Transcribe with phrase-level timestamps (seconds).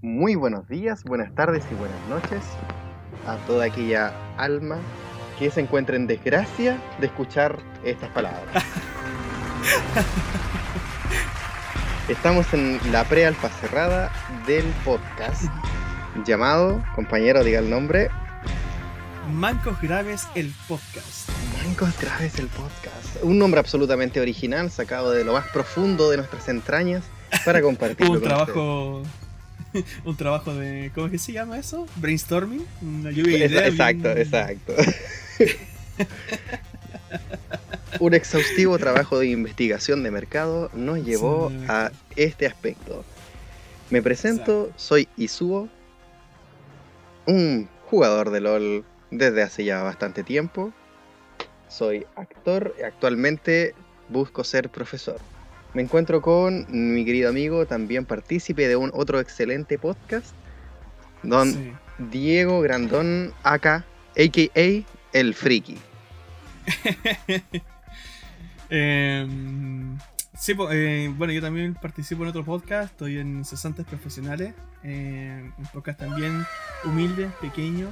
[0.00, 2.44] Muy buenos días, buenas tardes y buenas noches
[3.26, 4.78] a toda aquella alma
[5.40, 8.64] que se encuentre en desgracia de escuchar estas palabras.
[12.08, 14.12] Estamos en la pre-alfa cerrada
[14.46, 15.46] del podcast
[16.24, 18.08] llamado, compañero, diga el nombre.
[19.32, 21.28] Mancos Graves el podcast.
[21.64, 23.22] Mancos Graves el podcast.
[23.24, 27.02] Un nombre absolutamente original, sacado de lo más profundo de nuestras entrañas
[27.44, 28.14] para compartirlo.
[28.14, 29.02] un trabajo.
[30.04, 30.90] un trabajo de.
[30.94, 31.86] ¿Cómo es que se llama eso?
[31.96, 32.64] Brainstorming.
[32.82, 34.74] Una lluvia de ideas Exacto, bien- exacto.
[38.00, 41.56] Un exhaustivo trabajo de investigación de mercado nos llevó Sí.
[41.68, 43.04] a este aspecto.
[43.90, 45.68] Me presento, soy Isuo,
[47.26, 50.72] un jugador de LOL desde hace ya bastante tiempo.
[51.68, 53.74] Soy actor y actualmente
[54.08, 55.18] busco ser profesor.
[55.78, 60.34] Me encuentro con mi querido amigo, también partícipe de un otro excelente podcast,
[61.22, 61.72] don Sí.
[62.10, 63.84] Diego Grandón, acá,
[64.16, 64.84] a.k.a.
[65.12, 65.78] El Friki.
[68.70, 69.96] Em,
[70.36, 72.90] sí, eh, bueno, yo también participo en otro podcast.
[72.90, 74.54] Estoy en Cesantes Profesionales.
[74.82, 76.44] eh, un podcast también
[76.84, 77.86] humilde, pequeño.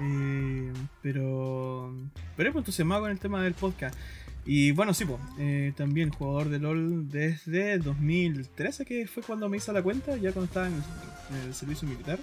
[0.00, 1.94] eh, pero.
[2.34, 3.94] Pero entusiasmado con el tema del podcast.
[4.46, 9.56] Y bueno, sí, po, eh, también jugador de LOL desde 2013, que fue cuando me
[9.56, 10.82] hice la cuenta, ya cuando estaba en el,
[11.40, 12.18] en el servicio militar.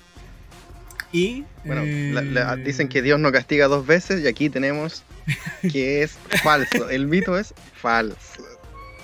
[1.11, 1.44] Y.
[1.66, 5.03] Bueno, eh, la- la- dicen que Dios no castiga dos veces y aquí tenemos
[5.71, 6.89] que es falso.
[6.89, 8.17] El mito es falso.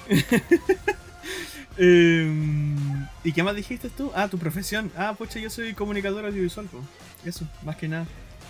[1.78, 2.76] Em,
[3.24, 4.12] ¿Y qué más dijiste tú?
[4.16, 4.92] Ah, tu profesión.
[4.98, 6.82] Ah, pucha, yo soy comunicador audiovisual, po.
[7.26, 8.06] Eso, más que nada.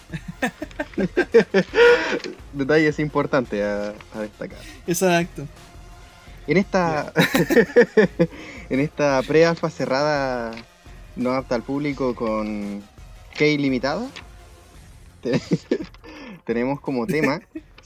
[2.53, 4.59] Detalles importantes a, a destacar.
[4.87, 5.47] Exacto.
[6.47, 7.13] En esta,
[8.69, 10.51] en esta pre-alfa cerrada
[11.15, 12.81] no apta al público con
[13.37, 14.07] key limitada,
[15.21, 15.39] te-
[16.45, 17.39] tenemos como tema,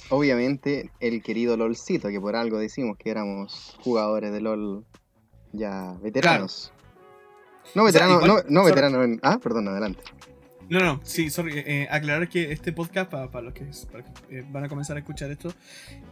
[0.09, 4.85] obviamente, el querido LOLcito, que por algo decimos que éramos jugadores de LOL
[5.51, 6.71] ya veteranos.
[7.75, 9.19] No O sea, veteranos, no, no veteranos en...
[9.23, 10.01] Ah, perdón, adelante.
[10.73, 11.59] No, no, sí, sorry.
[11.59, 14.69] eh, eh, aclarar que este podcast, para, los que, para los que, eh, van a
[14.69, 15.53] comenzar a escuchar esto,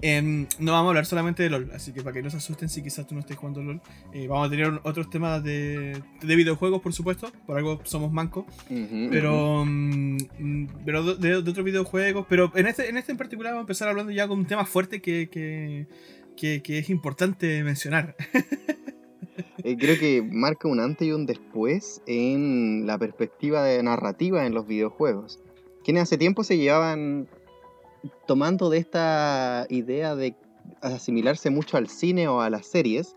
[0.02, 1.72] em, no vamos a hablar solamente de LOL.
[1.74, 3.82] Así que para que no se asusten si quizás tú no estés jugando LOL,
[4.14, 7.32] eh, vamos a tener otros temas de, de videojuegos, por supuesto.
[7.48, 8.46] Por algo somos mancos.
[8.70, 12.26] Ujú, Pero, mm, mm, pero de, de otros videojuegos.
[12.30, 14.66] Pero en este, en este en particular vamos a empezar hablando ya con un tema
[14.66, 15.88] fuerte que, que,
[16.38, 18.16] que- que es importante mencionar.
[19.64, 24.54] Eh, creo que marca un antes y un después en la perspectiva de narrativa en
[24.54, 25.40] los videojuegos.
[25.84, 27.28] Quienes hace tiempo se llevaban
[28.26, 30.36] tomando de esta idea de
[30.82, 33.16] asimilarse mucho al cine o a las series,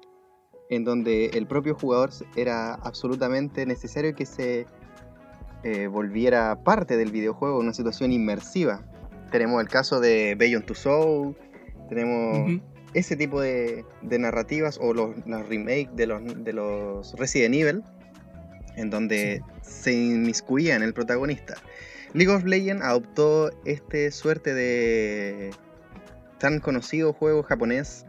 [0.70, 4.66] en donde el propio jugador era absolutamente necesario que se
[5.62, 8.82] eh, volviera parte del videojuego una situación inmersiva.
[9.31, 11.37] Tenemos el caso de Beyond Two Soul,
[11.88, 17.55] tenemos Ujú ese tipo de, narrativas o los, los remakes de los, de los Resident
[17.55, 17.82] Evil,
[18.77, 21.56] en donde se inmiscuía en el protagonista.
[22.12, 25.50] League of Legends adoptó este suerte de
[26.38, 28.06] tan conocido juego japonés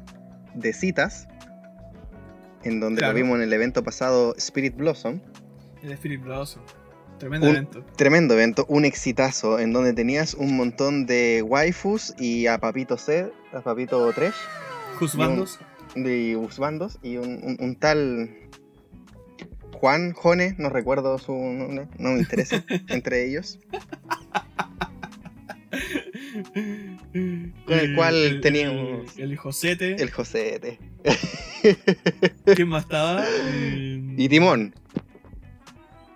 [0.54, 1.28] de citas,
[2.64, 5.20] en donde lo vimos en el evento pasado Spirit Blossom.
[5.84, 6.62] El Spirit Blossom.
[7.18, 7.84] Tremendo evento.
[7.96, 13.32] Tremendo evento, un exitazo, en donde tenías un montón de waifus y a Papito C,
[13.54, 14.34] a Papito 3
[15.00, 15.60] Husbandos.
[15.96, 18.30] De Husbandos y un, tal
[19.74, 23.60] Juan Jone, no recuerdo su nombre, no me interesa, entre ellos.
[27.66, 29.18] Con el cual teníamos.
[29.18, 29.96] El, Josete.
[30.02, 30.80] El Josete.
[32.56, 33.26] ¿Quién más estaba?
[34.18, 34.76] Y Timón.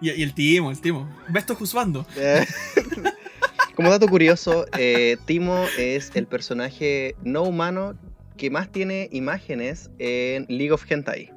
[0.02, 1.10] Y, el Timo, el Timo.
[1.30, 2.06] Besto Juzbando.
[3.76, 7.98] Como dato curioso, eh, Timo es el personaje no humano
[8.40, 11.30] que más tiene imágenes en League of Hentai.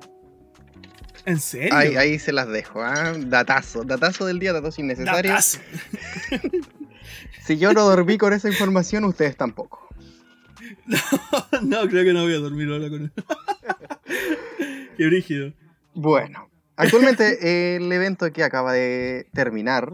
[1.27, 1.75] ¿En serio?
[1.75, 3.13] Ahí, ahí se las dejo, ¿ah?
[3.19, 5.59] Datazo, datazo del día, datos innecesarios.
[6.31, 6.59] Datazo.
[7.45, 9.89] Si yo no dormí con esa información, ustedes tampoco.
[11.63, 13.13] no, creo que no voy a dormir ahora con él.
[14.97, 15.53] Qué brígido.
[15.93, 19.93] Bueno, actualmente el evento que acaba de terminar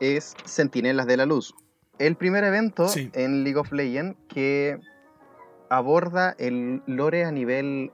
[0.00, 1.54] es Centinelas de la Luz.
[2.00, 3.08] El primer evento Sí.
[3.14, 4.80] en League of Legends que
[5.70, 7.90] aborda el lore a nivel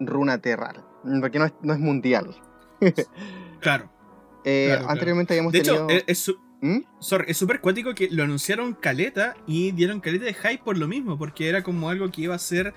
[0.00, 0.84] runaterral,
[1.20, 2.34] porque no es, no es mundial.
[3.60, 3.90] Claro.
[4.42, 4.92] Eh, Claro, claro.
[4.92, 5.84] anteriormente habíamos De tenido...
[5.90, 6.78] hecho, es- es su- ¿Mm?
[6.98, 10.88] Sorry, es súper cuático que lo anunciaron caleta y dieron caleta de hype por lo
[10.88, 12.72] mismo, porque era como algo que iba a ser,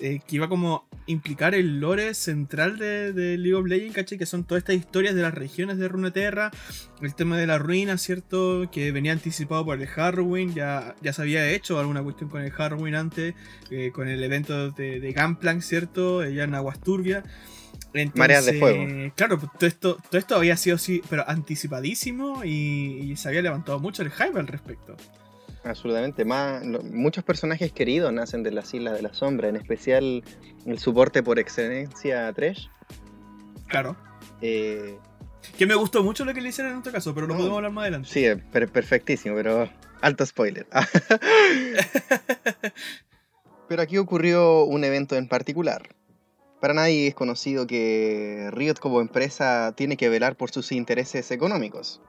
[0.00, 4.18] eh, que iba como implicar el lore central de, League of Legends, ¿cachai?
[4.18, 6.50] Que son todas estas historias de las regiones de Runeterra,
[7.02, 8.70] el tema de la ruina, ¿cierto?
[8.70, 12.52] Que venía anticipado por el Harrowing, ya, ya se había hecho alguna cuestión con el
[12.56, 13.34] Harrowing antes,
[13.70, 16.24] eh, con el evento de, de Gunplank, ¿cierto?
[16.28, 17.24] Ya en Aguas Turbias.
[18.14, 19.12] Mareas de fuego.
[19.16, 23.78] Claro, pues, todo esto, todo esto había sido así, pero anticipadísimo y, se había levantado
[23.80, 24.96] mucho el hype al respecto.
[25.64, 30.24] Absolutamente, más, muchos personajes queridos nacen de las Islas de la Sombra, en especial
[30.64, 32.70] el soporte por excelencia Tresh.
[33.68, 33.94] Claro.
[34.40, 34.98] Eh,
[35.58, 37.72] que me gustó mucho lo que le hicieron en este caso, pero lo podemos hablar
[37.72, 38.08] más adelante.
[38.08, 39.68] Sí, perfectísimo, pero
[40.00, 40.66] alto spoiler.
[43.68, 45.94] pero aquí ocurrió un evento en particular.
[46.60, 52.00] Para nadie es conocido que Riot como empresa tiene que velar por sus intereses económicos.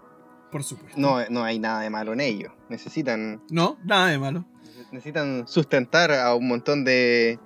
[0.52, 1.00] Por supuesto.
[1.00, 2.54] No, no hay nada de malo en ello.
[2.70, 3.42] Necesitan...
[3.50, 4.46] No, nada de malo.
[4.92, 7.40] Necesitan sustentar a un montón de,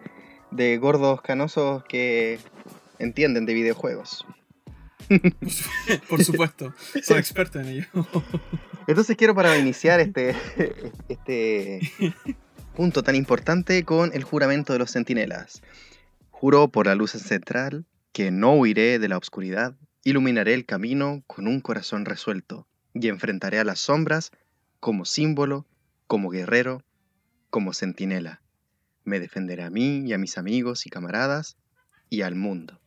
[0.52, 2.40] de gordos canosos que
[2.98, 4.26] entienden de videojuegos.
[6.10, 6.74] Por supuesto,
[7.04, 7.86] soy experto en ello.
[8.88, 10.36] Entonces quiero para iniciar este,
[11.08, 11.82] este
[12.76, 15.62] punto tan importante con el juramento de los centinelas.
[16.32, 21.48] Juro por la luz central que no huiré de la oscuridad, iluminaré el camino con
[21.48, 24.32] un corazón resuelto y enfrentaré a las sombras
[24.80, 25.68] como símbolo,
[26.08, 26.82] como guerrero,
[27.50, 28.42] como centinela.
[29.04, 31.58] Me defenderé a mí y a mis amigos y camaradas
[32.10, 32.80] y al mundo.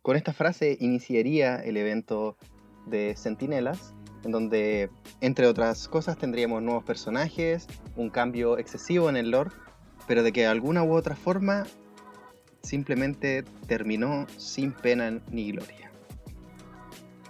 [0.00, 2.36] Con esta frase iniciaría el evento
[2.86, 4.90] de Centinelas, en donde,
[5.20, 7.66] entre otras cosas, tendríamos nuevos personajes,
[7.96, 9.50] un cambio excesivo en el lore,
[10.08, 11.66] pero de que de alguna u otra forma
[12.62, 15.91] simplemente terminó sin pena ni gloria.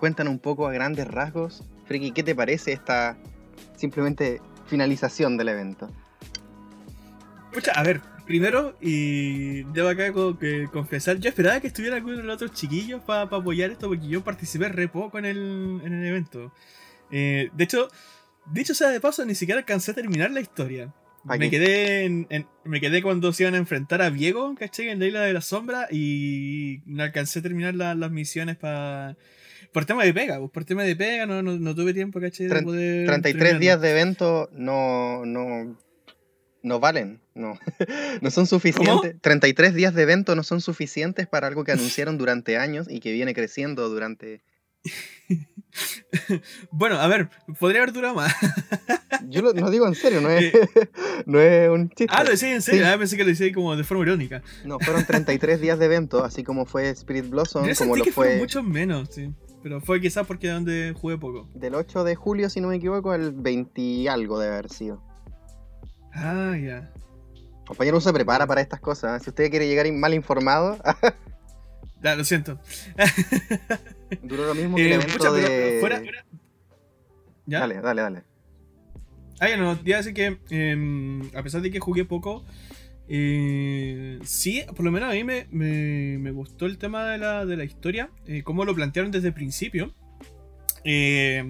[0.02, 3.16] Cuéntanos un poco a grandes rasgos, Friki, ¿qué te parece esta
[3.76, 5.88] simplemente finalización del evento?
[7.52, 12.25] Pucha, a ver, primero, y debo acá que confesar, yo esperaba que estuviera alguno de
[12.25, 16.04] los otros chiquillos para apoyar esto, porque yo participé re poco en el, en el
[16.04, 16.52] evento.
[17.12, 17.87] Eh, de hecho,
[18.46, 20.93] dicho sea de paso, ni siquiera alcancé a terminar la historia.
[21.22, 22.26] Me quedé, en,
[22.64, 24.88] me quedé cuando se iban a enfrentar a Diego, ¿cachai?
[24.88, 29.16] En la isla de la sombra y no alcancé a terminar las misiones para...
[29.73, 32.47] Por tema de pega, pues, por tema de pega no, no, tuve tiempo, ¿cachai?
[32.47, 35.77] De poder 33 días de evento no, no,
[36.63, 37.59] no valen, no,
[38.21, 39.17] no son suficientes.
[39.21, 43.13] 33 días de evento no son suficientes para algo que anunciaron durante años y que
[43.13, 44.43] viene creciendo durante
[46.71, 47.29] bueno, a ver,
[47.59, 48.35] podría haber durado más.
[49.29, 50.69] Yo lo, no digo en serio, no es, eh,
[51.27, 52.07] no es un chiste.
[52.09, 54.43] Ah, lo decía en serio, ah, pensé que lo decía como de forma irónica.
[54.65, 58.39] No, fueron 33 días de evento, así como fue Spirit Blossom, como lo fue.
[58.39, 59.33] mucho menos, sí.
[59.62, 61.49] Pero fue quizás porque donde jugué poco.
[61.55, 65.03] Del 8 de julio, si no me equivoco, el 20 y algo debe haber sido.
[66.12, 66.91] Ah, ya.
[67.67, 69.20] Compañero, no se prepara para estas cosas.
[69.20, 69.25] ¿eh?
[69.25, 70.79] Si usted quiere llegar mal informado.
[72.03, 72.59] Ya, lo siento.
[74.25, 75.76] Duró lo mismo que el eh, evento de...
[75.79, 76.03] Fuera,
[77.47, 77.61] ¿Ya?
[77.61, 78.23] Dale, dale, dale.
[79.38, 82.44] Ah, ya no, ya sé que em, a pesar de que jugué poco,
[83.14, 87.59] eh, sí, por lo menos a mí me, me, gustó el tema de la, de
[87.59, 89.93] la historia, eh, cómo lo plantearon desde el principio.
[90.82, 91.44] Eh,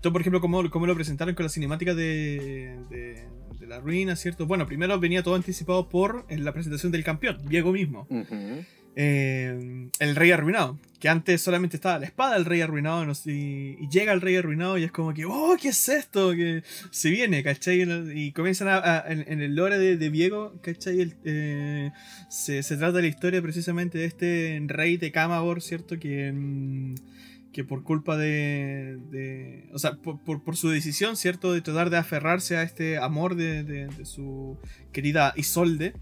[0.00, 4.46] por ejemplo, cómo, cómo, lo presentaron con la cinemática de, de, la ruina, ¿cierto?
[4.46, 8.08] Bueno, primero venía todo anticipado por la presentación del campeón, Diego mismo.
[8.96, 10.78] Eh, el rey arruinado.
[10.98, 14.84] Que antes solamente estaba la espada del rey arruinado y, llega el rey arruinado y
[14.84, 16.32] es como que, oh, ¿qué es esto?
[16.32, 17.80] Que se viene, ¿cachai?
[18.14, 21.14] Y comienzan a, en, el lore de, de Diego, ¿cachai?
[21.24, 21.90] Eh,
[22.28, 25.98] se, trata de la historia precisamente de este rey de Camagor, ¿cierto?
[25.98, 26.96] Que, mm,
[27.54, 31.54] que por culpa de, o sea, por, su decisión, ¿cierto?
[31.54, 34.58] De tratar de aferrarse a este amor de su
[34.92, 35.94] querida Isolde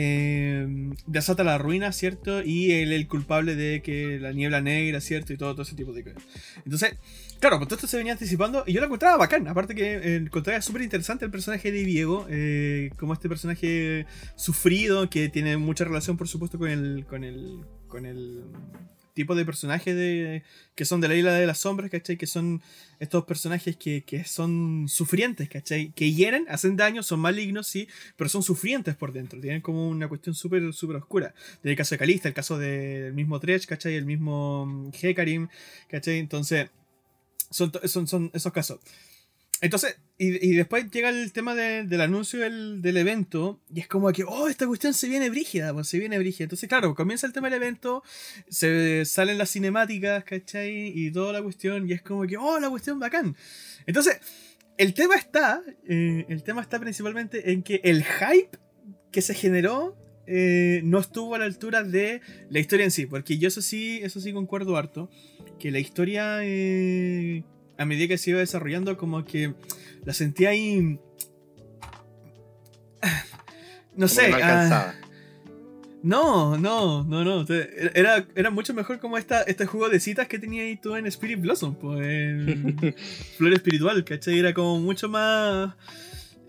[0.00, 2.40] eh, desata la ruina, ¿cierto?
[2.44, 5.32] Y él el culpable de que la niebla negra, ¿cierto?
[5.32, 6.22] Y todo, todo ese tipo de cosas.
[6.64, 6.96] Entonces,
[7.40, 9.48] claro, pues todo esto se venía anticipando y yo lo encontraba bacán.
[9.48, 15.10] Aparte que eh, encontraba súper interesante el personaje de Diego, eh, como este personaje sufrido
[15.10, 18.44] que tiene mucha relación, por supuesto, con el, con el, con el
[19.18, 20.44] tipo de personajes de,
[20.76, 22.16] que son de la isla de las sombras, ¿cachai?
[22.16, 22.62] Que son
[23.00, 25.90] estos personajes que, son sufrientes, ¿cachai?
[25.90, 29.40] Que hieren, hacen daño, son malignos, sí, pero son sufrientes por dentro.
[29.40, 31.34] Tienen como una cuestión súper, súper oscura.
[31.64, 33.96] el caso de Calista, el caso del mismo Tresh, ¿cachai?
[33.96, 35.48] El mismo mm, Hekarim,
[35.88, 36.18] ¿cachai?
[36.18, 36.70] Entonces,
[37.50, 38.78] son, son, son esos casos.
[39.60, 44.48] Entonces, y, después llega el tema del anuncio del, evento, y es como que, oh,
[44.48, 46.44] esta cuestión se viene brígida, pues se viene brígida.
[46.44, 48.02] Entonces, claro, comienza el tema del evento,
[48.48, 50.92] se salen las cinemáticas, ¿cachai?
[50.94, 53.36] Y toda la cuestión, y es como que, oh, la cuestión bacán.
[53.86, 54.20] Entonces,
[54.76, 58.58] el tema está, eh, el tema está principalmente en que el hype
[59.10, 59.96] que se generó
[60.26, 63.98] eh, no estuvo a la altura de la historia en sí, porque yo eso sí,
[64.02, 65.10] eso sí concuerdo harto,
[65.58, 67.44] que la historia eh,
[67.78, 69.54] a medida que se iba desarrollando como que
[70.04, 70.98] la sentía ahí...
[73.96, 74.32] No sé.
[74.32, 74.94] Ah,
[76.02, 77.44] no, no, no, no.
[77.94, 81.06] Era, era mucho mejor como esta, este juego de citas que tenía ahí tú en
[81.06, 82.76] Spirit Blossom, pues en
[83.36, 84.38] Flor Espiritual, ¿cachai?
[84.38, 85.74] Era como mucho más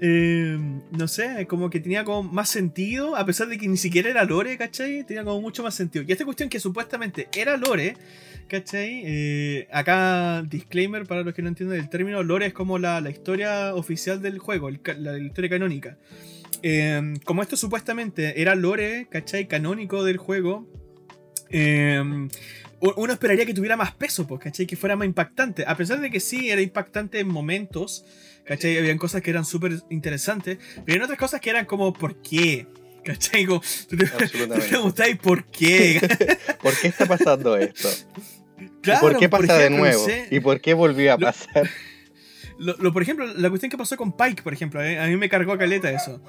[0.02, 4.10] Em, no sé, como que tenía como más sentido, a pesar de que ni siquiera
[4.10, 5.04] era lore, ¿cachai?
[5.04, 6.06] Tenía como mucho más sentido.
[6.08, 7.98] Y esta cuestión que supuestamente era lore,
[8.48, 9.02] ¿cachai?
[9.06, 13.76] Eh, acá, disclaimer para los que no entienden el término, lore es como la, historia
[13.76, 15.98] oficial del juego, la, historia canónica.
[16.62, 19.50] Em, como esto supuestamente era lore, ¿cachai?
[19.50, 20.66] Canónico del juego.
[21.50, 22.30] Em,
[22.80, 24.66] uno esperaría que tuviera más peso, pues, ¿cachai?
[24.66, 25.66] Que fuera más impactante.
[25.68, 28.06] A pesar de que sí era impactante en momentos,
[28.50, 28.80] ¿Cachai?
[28.80, 32.66] Habían cosas que eran súper interesantes, pero hay otras cosas que eran como, ¿por qué?
[33.06, 33.46] ¿Cachai?
[33.46, 34.08] Como, tú te,
[34.70, 36.02] preguntáis por qué.
[36.64, 37.90] ¿Por qué está pasando esto?
[39.00, 40.04] ¿Por qué pasa de nuevo?
[40.32, 41.70] ¿Y por qué volvió a pasar?
[42.58, 45.30] Lo, por ejemplo, la cuestión que pasó con Pike, por ejemplo, eh, a mí me
[45.30, 46.20] cargó a caleta eso.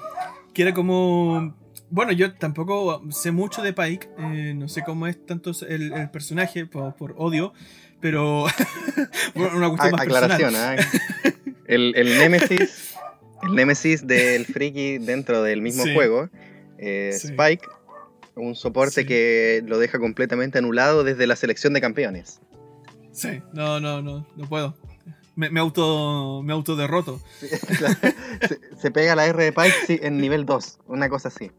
[0.53, 1.57] Que era como.
[1.91, 6.65] Bueno, yo tampoco sé mucho de Pike, eh, no sé cómo es tanto el, personaje
[6.65, 7.53] por, por, odio,
[7.99, 8.45] pero.
[9.35, 10.77] una cuestión más Aclaración, ¿eh?
[11.67, 12.95] El, el Nemesis,
[13.43, 16.29] el Nemesis del Friki dentro del mismo juego,
[16.77, 17.67] eh, Spike,
[18.35, 22.39] un soporte que lo deja completamente anulado desde la selección de campeones.
[23.11, 24.77] Sí, no, no, no, no puedo.
[25.35, 27.21] Me, me auto me autoderroto.
[27.39, 31.51] se, se, pega la R de Pike en nivel 2, una cosa así.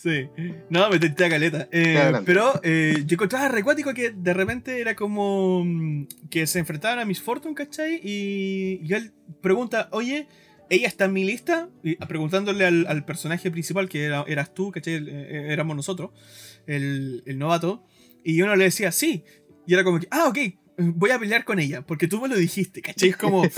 [0.00, 0.28] Sí.
[0.70, 1.68] No, me tenté a caleta.
[1.70, 7.00] Eh, pero eh, yo encontraba recuático que de repente era como mm, que se enfrentaban
[7.00, 8.00] a Miss Fortune, ¿cachai?
[8.02, 9.12] Y, él
[9.42, 10.26] pregunta, oye,
[10.70, 11.68] ¿ella está en mi lista?
[11.82, 14.94] Y, preguntándole al, personaje principal, que eras tú, ¿cachai?
[15.06, 16.12] Eh, éramos nosotros,
[16.66, 17.84] el, el novato.
[18.24, 19.24] Y uno le decía, sí.
[19.66, 20.38] Y era como que, ah, ok,
[20.78, 23.10] voy a pelear con ella, porque tú me lo dijiste, ¿cachai?
[23.10, 23.42] Es como...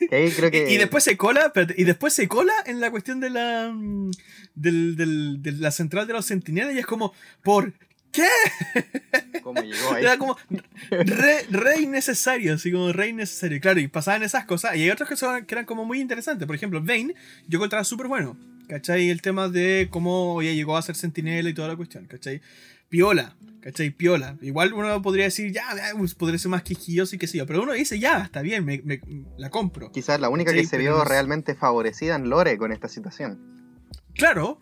[0.00, 4.10] y, después se cola, y después se cola en la cuestión de la mm,
[4.54, 7.72] de la central de los sentinelas y es como, ¿por
[8.12, 8.28] qué?
[9.42, 10.04] ¿Cómo llegó ahí?
[10.04, 10.36] Era como
[10.90, 13.60] re, innecesario, así como re innecesario.
[13.60, 14.76] Claro, y pasaban esas cosas.
[14.76, 16.46] Y hay otras cosas que eran como muy interesantes.
[16.46, 17.14] Por ejemplo, Vayne,
[17.46, 18.36] yo encontraba súper bueno.
[18.68, 19.10] ¿Cachai?
[19.10, 22.06] El tema de cómo ella llegó a ser sentinela y toda la cuestión.
[22.06, 22.40] ¿Cachai?
[22.90, 23.36] Piola.
[23.60, 23.90] ¿Cachai?
[23.90, 24.36] Piola.
[24.42, 25.62] Igual uno podría decir, ya,
[25.96, 27.46] pues, podría ser más quisquilloso y qué sé yo.
[27.46, 28.82] Pero uno dice, ya, está bien, me,
[29.38, 29.92] la compro.
[29.92, 33.38] Quizás la única que se vio realmente favorecida en Lore con esta situación.
[34.14, 34.58] Claro,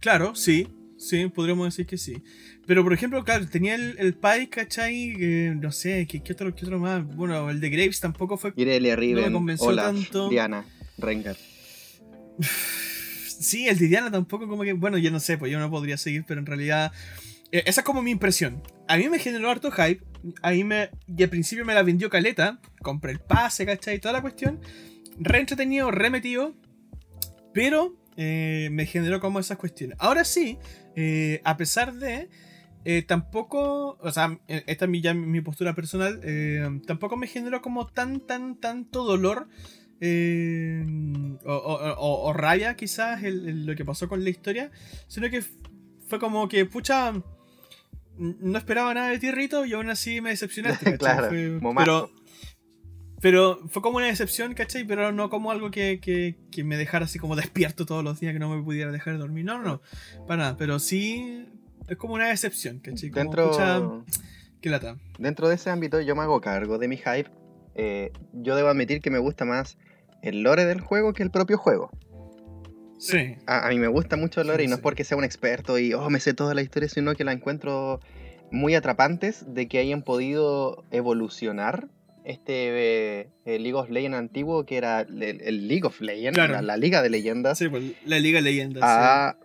[0.00, 0.68] claro, sí.
[0.98, 2.22] Sí, podríamos decir que sí.
[2.66, 5.14] Pero por ejemplo, claro, tenía el, el Pi, ¿cachai?
[5.58, 7.06] no sé, ¿qué, ¿qué, otro, ¿qué otro más?
[7.16, 8.52] Bueno, el de Graves tampoco fue.
[8.56, 10.28] Irelia Riven, no me convenció tanto.
[10.28, 10.64] Diana,
[10.98, 11.36] Rengar.
[13.40, 14.74] Sí, el de Diana tampoco, como que.
[14.74, 16.92] Bueno, yo no sé, pues yo no podría seguir, pero en realidad
[17.52, 18.62] esa es como mi impresión.
[18.88, 20.04] A mí me generó harto hype.
[20.42, 20.90] A mí me.
[21.06, 22.60] Y al principio me la vendió caleta.
[22.82, 23.98] Compré el pase, ¿cachai?
[23.98, 24.60] Toda la cuestión.
[25.18, 26.54] Re entretenido, re metido.
[27.52, 29.96] Pero eh, me generó como esas cuestiones.
[30.00, 30.58] Ahora sí,
[30.96, 32.28] eh, a pesar de.
[33.06, 36.20] tampoco, o sea, esta es mi, ya mi postura personal,
[36.86, 39.48] tampoco me generó como tan, tan, tanto dolor
[41.44, 44.70] o, raya quizás lo que pasó con la historia,
[45.08, 45.42] sino que
[46.08, 47.12] fue como que, pucha,
[48.20, 51.30] no esperaba nada de ti, Rito, y aún así me decepcionaste, claro,
[51.76, 52.10] pero,
[53.20, 54.84] pero fue como una decepción, ¿cachai?
[54.84, 58.54] Pero no como algo que, me dejara así como despierto todos los días, que no
[58.54, 59.46] me pudiera dejar dormir.
[59.46, 59.82] No, no, no,
[60.26, 60.56] para nada.
[60.58, 61.46] Pero sí
[61.88, 63.08] es como una decepción, ¿cachai?
[63.08, 64.04] dentro,
[64.60, 64.96] qué lata.
[65.18, 67.30] Dentro de ese ámbito yo me hago cargo de mi hype.
[67.74, 69.78] Eh, yo debo admitir que me gusta más
[70.22, 71.90] el lore del juego que el propio juego.
[73.00, 73.36] Sí.
[73.46, 76.10] A, mí me gusta mucho lore y no es porque sea un experto y, oh,
[76.10, 78.00] me sé toda la historia, sino que la encuentro
[78.52, 81.88] muy atrapantes de que hayan podido evolucionar
[82.24, 87.08] este eh, League of Legends antiguo que era el, League of Legends, la, Liga de
[87.08, 87.58] Leyendas.
[87.58, 88.82] Sí, pues, la Liga de Leyendas.
[88.84, 89.36] A,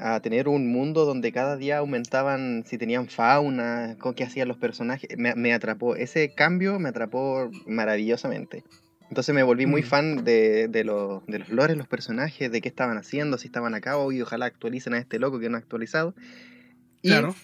[0.00, 5.16] a, tener un mundo donde cada día aumentaban si tenían fauna, qué hacían los personajes.
[5.16, 8.64] Me, me atrapó, ese cambio me atrapó maravillosamente.
[9.08, 9.86] Entonces me volví muy mm.
[9.86, 14.20] fan de, de, los lores, los personajes, de qué estaban haciendo, si estaban acá, y
[14.20, 16.14] ojalá actualicen a este loco que no ha actualizado.
[17.02, 17.34] claro.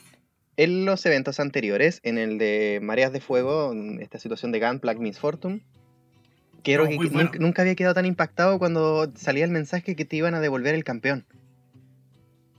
[0.56, 5.18] en los eventos anteriores, en el de Mareas de Fuego, esta situación de Gunplank Miss
[5.18, 5.62] Fortune,
[6.64, 7.12] creo No, que bueno.
[7.22, 10.74] nunca, nunca había quedado tan impactado cuando salía el mensaje que te iban a devolver
[10.74, 11.24] el campeón.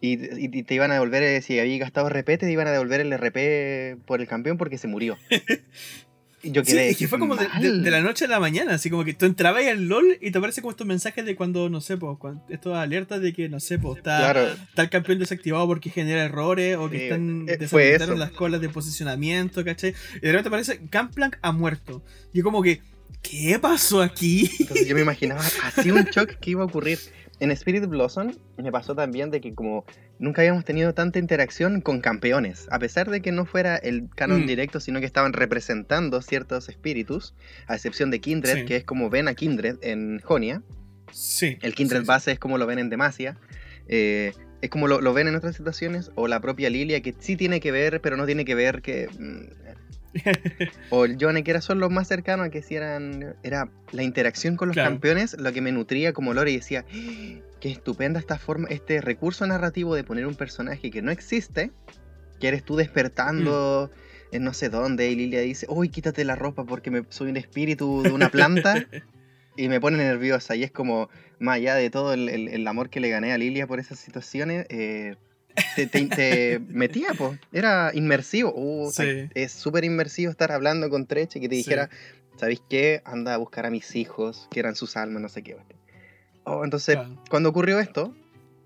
[0.02, 2.72] Y, y- y te iban a devolver, eh, si había gastado RP, te iban a
[2.72, 5.18] devolver el RP por el campeón porque se murió.
[6.44, 6.90] Yo Sí, quedé.
[6.90, 7.84] es que fue como de, de- mal.
[7.84, 10.38] de la noche a la mañana, así como que tú entrabas al LOL y te
[10.38, 12.18] aparece como estos mensajes de cuando, no sé, pues,
[12.50, 16.24] estos alertas de que, no sé, pues, está, Claro, está el campeón desactivado porque genera
[16.26, 18.14] errores o que Sí, están eh, eso.
[18.16, 19.94] las colas de posicionamiento, ¿cachai?
[20.18, 22.04] Y de repente aparece Gunplank ha muerto.
[22.34, 22.82] Y como que,
[23.22, 24.50] ¿qué pasó aquí?
[24.60, 27.00] Entonces yo me imaginaba así un shock que iba a ocurrir.
[27.40, 29.86] En Spirit Blossom me pasó también de que como
[30.20, 34.44] nunca habíamos tenido tanta interacción con campeones, a pesar de que no fuera el canon
[34.44, 34.48] Mm.
[34.48, 37.34] directo, sino que estaban representando ciertos espíritus,
[37.68, 38.66] a excepción de Kindred, Sí.
[38.66, 40.62] que es como ven a Kindred en Jonia.
[41.12, 41.58] Sí.
[41.62, 42.08] El Kindred sí, sí.
[42.08, 43.38] base es como lo ven en Demacia.
[43.88, 47.36] eh, es como lo, lo ven en otras situaciones, o la propia Lilia, que sí
[47.36, 49.10] tiene que ver, pero no tiene que ver que...
[50.90, 53.36] o el Yone, que era son los más cercanos a que sí eran.
[53.44, 54.92] Era la interacción con los Claro.
[54.92, 56.86] campeones lo que me nutría como lore y decía.
[56.90, 57.40] "¡Ah!
[57.60, 61.72] Qué estupenda esta forma, este recurso narrativo de poner un personaje que no existe,
[62.42, 64.36] que eres tú despertando Mm.
[64.36, 67.38] en no sé dónde, y Lilia dice, uy, quítate la ropa porque me, soy un
[67.38, 68.86] espíritu de una planta,
[69.56, 72.90] y me pone nerviosa, y es como, más allá de todo el, el- el amor
[72.90, 75.16] que le gané a Lilia por esas situaciones, eh,
[75.76, 79.30] te, te- te metía, pues, era inmersivo, Uh, Sí.
[79.34, 81.62] es súper inmersivo estar hablando con Treche que te Sí.
[81.64, 81.90] dijera,
[82.38, 83.02] ¿sabéis qué?
[83.06, 85.56] Anda a buscar a mis hijos, que eran sus almas, no sé qué.
[86.46, 87.24] Oh, entonces, Claro.
[87.30, 88.14] cuando ocurrió esto,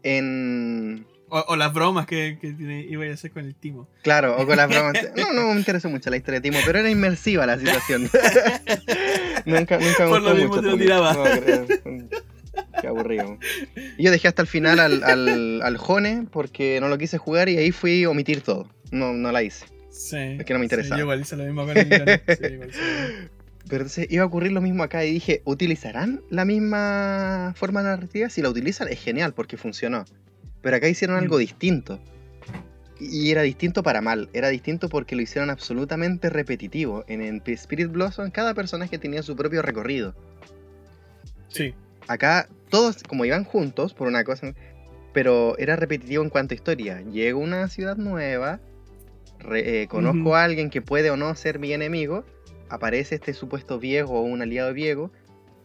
[0.03, 1.05] en...
[1.29, 3.89] O, o las bromas que, que tiene- iba a hacer con el Timo.
[4.01, 4.93] Claro, o con las bromas.
[5.17, 8.03] No, no me interesa mucho la historia de Timo, pero era inmersiva la situación.
[9.45, 11.13] nunca, nunca me Por lo gustó mismo mucho te lo tiraba.
[11.13, 12.07] No,
[12.81, 13.37] Qué aburrido.
[13.97, 17.49] Y yo dejé hasta el final al, al, al Jone porque no lo quise jugar
[17.49, 18.69] y ahí fui a omitir todo.
[18.91, 19.65] No, no la hice.
[19.89, 20.17] Sí.
[20.17, 20.97] Es que no me Sí, interesaba.
[20.97, 21.87] yo igual hice lo mismo con el.
[21.87, 22.71] Sí, igual.
[23.69, 28.29] Pero entonces iba a ocurrir lo mismo acá y dije, ¿utilizarán la misma forma narrativa?
[28.29, 30.05] Si la utilizan es genial porque funcionó.
[30.61, 31.39] Pero acá hicieron algo Mm.
[31.39, 31.99] distinto.
[32.99, 34.29] Y era distinto para mal.
[34.33, 37.03] Era distinto porque lo hicieron absolutamente repetitivo.
[37.07, 40.15] En, en Spirit Blossom cada personaje tenía su propio recorrido.
[41.49, 41.73] Sí.
[42.07, 44.53] Acá todos como iban juntos por una cosa,
[45.13, 47.01] pero era repetitivo en cuanto a historia.
[47.01, 48.59] Llego a una ciudad nueva,
[49.39, 52.23] re- eh, conozco a alguien que puede o no ser mi enemigo,
[52.69, 55.11] aparece este supuesto viejo o un aliado viejo,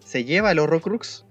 [0.05, 1.24] se lleva el Horrocrux,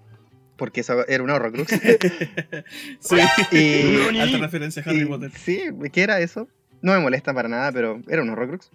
[0.57, 1.71] porque eso era un Horrocrux,
[2.99, 3.15] sí.
[3.51, 5.31] y, Alta referencia a Harry y- Potter.
[5.31, 6.47] Sí, ¿qué era eso?
[6.81, 8.69] No me molesta para nada, pero era un Horrocrux.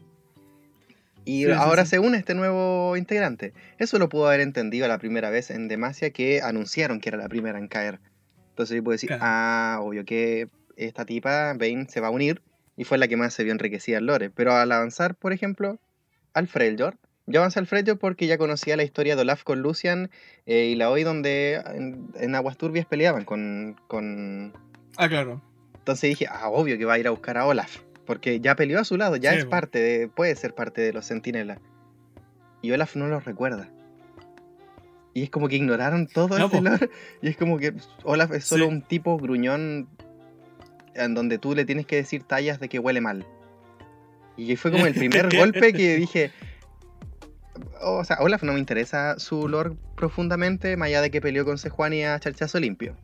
[1.26, 1.90] Y Sí, ahora sí.
[1.90, 3.52] se une este nuevo integrante.
[3.78, 7.28] Eso lo pudo haber entendido la primera vez en Demacia que anunciaron que era la
[7.28, 8.00] primera en caer.
[8.50, 9.22] Entonces yo puedo decir, Claro.
[9.26, 12.40] ah, obvio que esta tipa, Bane, se va a unir.
[12.76, 14.30] Y fue la que más se vio enriquecida en Lore.
[14.30, 15.78] Pero al avanzar, por ejemplo,
[16.32, 16.96] al Freljord.
[17.26, 20.10] Yo avancé al Freljord porque ya conocía la historia de Olaf con Lucian
[20.46, 24.52] eh, y la hoy donde en, en Aguas Turbias peleaban con, con,
[24.96, 25.42] Ah, claro.
[25.78, 27.78] entonces dije, ah, obvio que va a ir a buscar a Olaf.
[28.06, 30.92] Porque ya peleó a su lado, ya Sí, es parte de, puede ser parte de
[30.92, 31.58] los centinelas.
[32.62, 33.68] Y Olaf no lo recuerda.
[35.12, 36.62] Y es como que ignoraron todo No, este po.
[36.64, 36.90] lore.
[37.22, 38.70] Y es como que Olaf es solo Sí.
[38.70, 39.88] un tipo gruñón
[40.94, 43.26] en donde tú le tienes que decir tallas de que huele mal.
[44.36, 46.30] Y fue como el primer golpe que dije.
[47.82, 51.56] O sea, Olaf no me interesa su lore profundamente, más allá de que peleó con
[51.58, 52.94] Sejuani a charchazo limpio.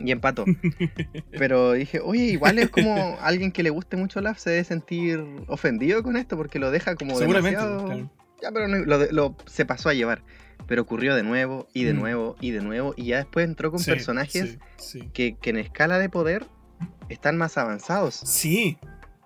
[0.00, 0.44] Y empató.
[1.32, 5.24] Pero dije, oye, igual es como alguien que le guste mucho Olaf se debe sentir
[5.48, 7.58] ofendido con esto porque lo deja como Seguramente.
[7.60, 7.84] demasiado...
[7.86, 8.10] claro.
[8.40, 10.22] Ya, pero no- lo, se pasó a llevar.
[10.68, 11.98] Pero ocurrió de nuevo y de Mm.
[11.98, 12.94] nuevo y de nuevo.
[12.96, 15.00] Y ya después entró con Sí, personajes Sí.
[15.00, 15.10] sí.
[15.12, 16.46] que, que en escala de poder
[17.08, 18.14] están más avanzados.
[18.14, 18.78] Sí,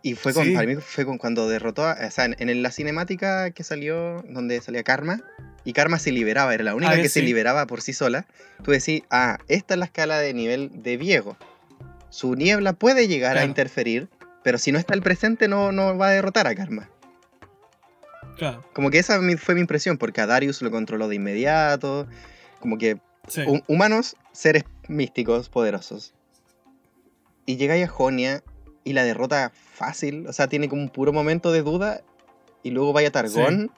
[0.03, 2.71] Y fue con, para mí fue con cuando derrotó a, o sea, en, en la
[2.71, 5.21] cinemática que salió, donde salía Karma,
[5.65, 8.27] y Karma se liberaba, era la única que se liberaba por sí sola,
[8.65, 11.37] tú decís, ah, esta es la escala de nivel de viejo.
[12.11, 14.09] Su niebla puede llegar a interferir,
[14.43, 16.89] pero si no está el presente no, no va a derrotar a Karma.
[18.37, 18.65] claro.
[18.73, 22.07] Como que esa fue mi impresión, porque a Darius lo controló de inmediato,
[22.61, 22.99] como que
[23.29, 23.43] Sí.
[23.69, 26.13] humanos, seres místicos, poderosos.
[27.47, 28.43] Y llegáis a Jonia
[28.85, 32.03] y la derrota fácil, o sea, tiene como un puro momento de duda,
[32.65, 33.71] y luego vaya a Targón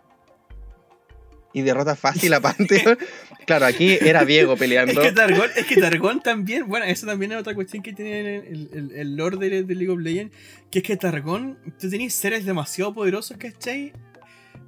[1.55, 2.99] y derrota fácil a Pantheon.
[3.47, 5.01] claro, aquí era Viego Es peleando.
[5.01, 5.09] que,
[5.57, 9.17] es que Targón también, bueno, eso también es otra cuestión que tiene el, el, el
[9.17, 10.35] lore de, de League of Legends,
[10.71, 13.93] que es que Targón, tú tenés seres demasiado poderosos, ¿cachai?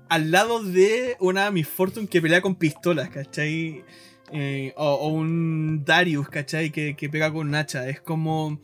[0.09, 3.85] Al lado de una Miss Fortune que pelea con pistolas, ¿cachai?
[4.33, 6.71] Eh, o, o un Darius, ¿cachai?
[6.71, 7.89] Que, que pega con un hacha.
[7.89, 8.61] Es como...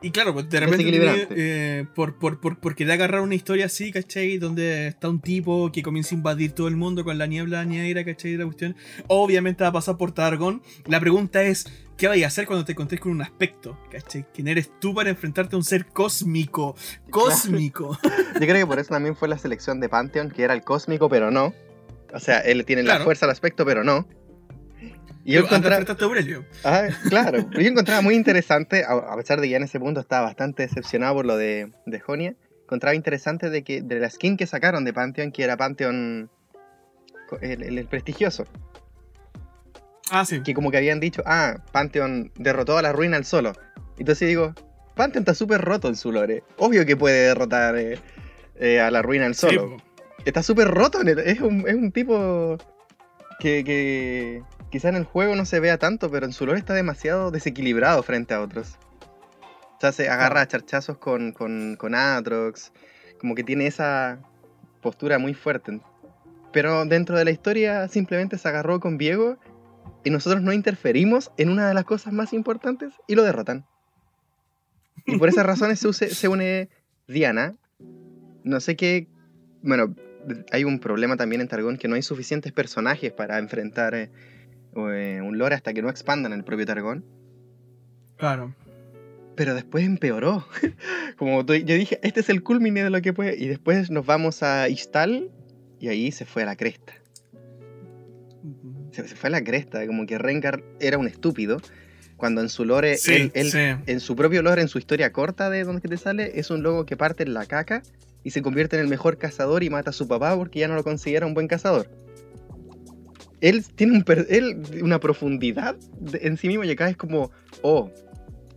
[0.00, 3.90] Y claro, pues de repente eh, por, por, por, por querer agarrar una historia así,
[3.90, 4.38] ¿cachai?
[4.38, 8.04] Donde está un tipo que comienza a invadir todo el mundo con la niebla negra,
[8.04, 8.36] ¿cachai?
[8.36, 8.76] La cuestión.
[9.08, 10.62] Obviamente va a pasar por Targon.
[10.86, 13.76] La pregunta es, ¿qué vais a hacer cuando te encontres con un aspecto?
[13.90, 14.24] ¿Cachai?
[14.32, 16.76] ¿Quién eres tú para enfrentarte a un ser cósmico?
[17.10, 17.98] Cósmico.
[18.34, 21.08] Yo creo que por eso también fue la selección de Pantheon, que era el cósmico,
[21.08, 21.52] pero no.
[22.14, 24.06] O sea, él tiene la fuerza al aspecto, pero no.
[25.28, 25.84] Y yo encontraba...
[26.64, 27.50] Ah, claro.
[27.52, 31.16] yo encontraba muy interesante, a pesar de que ya en ese punto estaba bastante decepcionado
[31.16, 34.94] por lo de, de Jonia, encontraba interesante de que de la skin que sacaron de
[34.94, 36.30] Pantheon, que era Pantheon
[37.42, 38.46] el, prestigioso.
[40.10, 40.42] Ah, sí.
[40.42, 43.52] Que como que habían dicho, ah, Pantheon derrotó a la ruina al solo.
[43.98, 44.54] Entonces digo,
[44.94, 46.42] Pantheon está súper roto en su lore.
[46.56, 47.98] Obvio que puede derrotar eh,
[48.58, 49.76] eh, a la ruina al solo.
[50.24, 52.56] está súper roto, es un, es un tipo
[53.38, 56.74] que, que, quizá en el juego no se vea tanto, pero en su lore está
[56.74, 58.78] demasiado desequilibrado frente a otros.
[59.76, 62.72] O sea, se agarra a charchazos con, con, con Atrox,
[63.20, 64.18] como que tiene esa
[64.80, 65.80] postura muy fuerte.
[66.52, 69.38] Pero dentro de la historia simplemente se agarró con Viego
[70.04, 73.66] y nosotros no interferimos en una de las cosas más importantes y lo derrotan.
[75.06, 76.68] Y por esas razones se, se une
[77.06, 77.56] Diana.
[78.44, 79.08] No sé qué...
[79.62, 79.94] Bueno,
[80.52, 84.10] hay un problema también en Targón que no hay suficientes personajes para enfrentar
[84.76, 87.04] eh, un lore hasta que no expandan el propio Targón.
[88.16, 88.54] Claro.
[89.34, 90.46] Pero después empeoró.
[91.16, 93.36] Como yo dije, este es el culmine de lo que puede.
[93.36, 95.30] Y después nos vamos a Istal
[95.80, 96.94] y ahí se fue a la cresta.
[98.92, 101.60] Se, fue a la cresta, como que Rengar era un estúpido.
[102.16, 103.30] Cuando en su lore, él,
[103.86, 106.84] en su propio lore, en su historia corta de donde te sale, es un logo
[106.84, 107.82] que parte en la caca
[108.24, 110.74] y se convierte en el mejor cazador y mata a su papá porque ya no
[110.74, 111.88] lo considera un buen cazador
[113.40, 115.76] él tiene un él, una profundidad
[116.20, 117.30] en sí mismo y acá es como,
[117.62, 117.90] oh,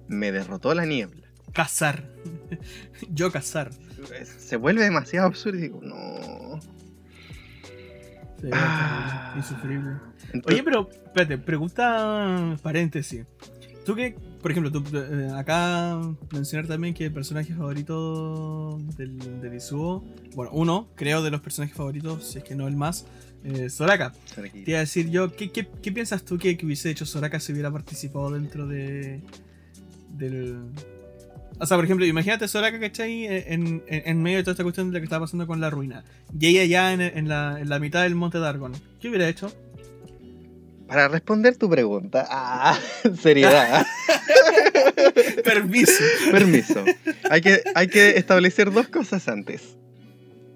[0.08, 1.28] me derrotó la niebla.
[1.54, 2.04] Cazar.
[3.14, 3.72] Yo cazar.
[4.38, 6.60] Se vuelve demasiado absurdo y digo, no.
[8.52, 9.34] ah.
[9.38, 9.92] insufrible.
[10.46, 13.26] Oye, pero, espérate, pregunta paréntesis.
[13.86, 16.00] Tú que, por ejemplo, tú, eh, acá
[16.32, 21.76] mencionar también que el personaje favorito del, del Isuo, bueno, uno, creo, de los personajes
[21.76, 23.08] favoritos, si es que no el más,
[23.44, 24.14] eh, Soraka.
[24.36, 25.48] Te iba a decir yo, ¿qué,
[25.92, 29.22] piensas tú que, hubiese hecho Soraka si hubiera participado dentro de.
[30.10, 30.58] del.
[31.60, 33.26] O sea, por ejemplo, imagínate Soraka, ¿cachai?
[33.26, 36.04] En, en, medio de toda esta cuestión de lo que estaba pasando con la ruina.
[36.40, 38.74] Y ella ya en, la, mitad del monte Dargon.
[39.00, 39.52] ¿Qué hubiera hecho?
[40.88, 42.28] Para responder tu pregunta.
[42.30, 42.78] Ah,
[43.22, 43.86] seriedad.
[45.44, 46.04] Permiso.
[46.32, 46.84] Permiso.
[47.30, 49.78] Hay que, hay que establecer dos cosas antes.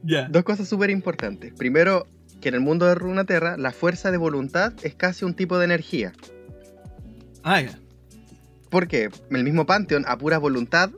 [0.03, 0.27] Ya.
[0.27, 1.53] Dos cosas súper importantes.
[1.53, 2.07] Primero,
[2.45, 5.65] que en el mundo de Runaterra la fuerza de voluntad es casi un tipo de
[5.65, 6.13] energía.
[7.41, 7.79] Ah, ya.
[8.69, 10.91] Porque el mismo Pantheon a pura voluntad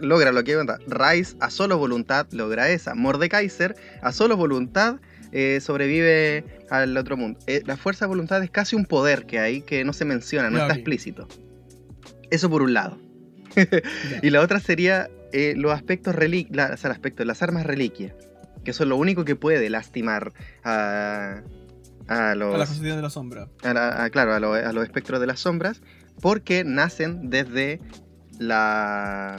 [0.00, 2.96] logra lo que Rice a solo voluntad logra esa.
[2.96, 4.96] Mordekaiser a solo voluntad
[5.30, 7.38] eh, sobrevive al otro mundo.
[7.46, 10.50] Eh, la fuerza de voluntad es casi un poder que hay que no se menciona,
[10.50, 11.28] no está explícito.
[12.32, 12.98] Eso por un lado.
[14.22, 18.12] y la otra sería eh, los aspectos reliquias, o sea, el aspecto, las armas reliquias
[18.64, 20.32] que eso es lo único que puede lastimar
[20.64, 21.42] a,
[22.08, 22.54] a los...
[22.54, 23.48] A la de la sombra.
[23.60, 25.82] claro, a, los espectros de las sombras,
[26.20, 27.80] porque nacen desde
[28.38, 29.38] la...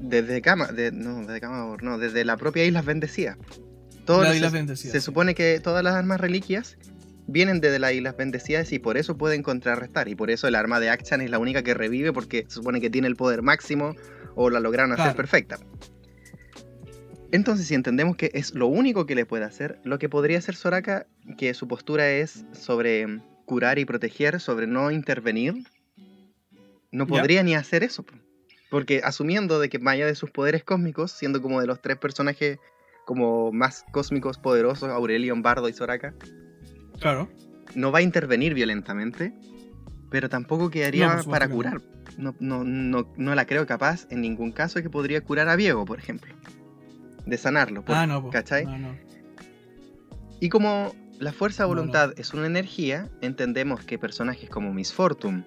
[0.00, 3.38] Desde Cama, de, no, desde Cama, no, desde la propia Islas Bendecidas.
[4.04, 4.92] Todas Islas Bendecidas.
[4.92, 6.76] Se supone que todas las armas reliquias
[7.26, 10.08] vienen desde las Islas Bendecidas y por eso pueden contrarrestar.
[10.08, 12.80] Y por eso el arma de Achan es la única que revive porque se supone
[12.80, 13.94] que tiene el poder máximo
[14.34, 15.58] o la lograron hacer perfecta.
[17.32, 20.56] Entonces, si entendemos que es lo único que le puede hacer, lo que podría hacer
[20.56, 21.06] Soraka,
[21.38, 25.64] que su postura es sobre curar y proteger, sobre no intervenir,
[26.90, 28.04] no podría ni hacer eso.
[28.68, 31.98] Porque asumiendo de que más allá de sus poderes cósmicos, siendo como de los tres
[31.98, 32.58] personajes
[33.04, 36.14] como más cósmicos poderosos, Aurelion, Bardo y Soraka,
[37.00, 37.28] claro.
[37.74, 39.32] no va a intervenir violentamente,
[40.10, 41.80] pero tampoco quedaría para curar.
[42.18, 45.84] No, no, no, no la creo capaz en ningún caso que podría curar a Viego,
[45.84, 46.34] por ejemplo
[47.26, 47.84] de sanarlo.
[47.88, 48.66] ah, no, ¿Cachai?
[50.40, 55.44] Y como la fuerza de voluntad es una energía, entendemos que personajes como Miss Fortune,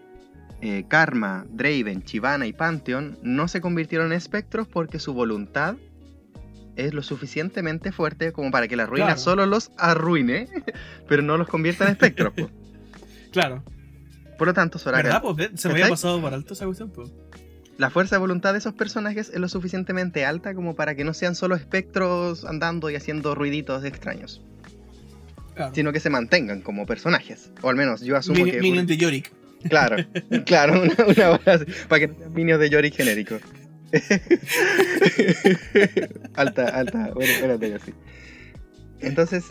[0.62, 5.76] eh, Karma, Draven, Chivana y Pantheon no se convirtieron en espectros porque su voluntad
[6.76, 10.48] es lo suficientemente fuerte como para que la ruina solo los arruine,
[11.08, 12.34] pero no los convierta en espectros.
[13.32, 13.64] Claro.
[14.38, 15.02] Por lo tanto, Soraka.
[15.02, 15.22] ¿Verdad?
[15.24, 17.12] Pues, se me había pasado por alto esa cuestión, pues
[17.78, 21.14] la fuerza de voluntad de esos personajes es lo suficientemente alta como para que no
[21.14, 24.42] sean solo espectros andando y haciendo ruiditos extraños.
[25.74, 27.52] Sino que se mantengan como personajes.
[27.62, 28.60] O al menos yo asumo que.
[28.60, 29.32] Minion de Yorick.
[29.70, 29.98] Claro,
[30.46, 33.38] claro, una, una bola así, para que no sean minions de Yori genérico.
[36.34, 37.94] alta, alta, bueno, espérate así.
[39.00, 39.46] Entonces,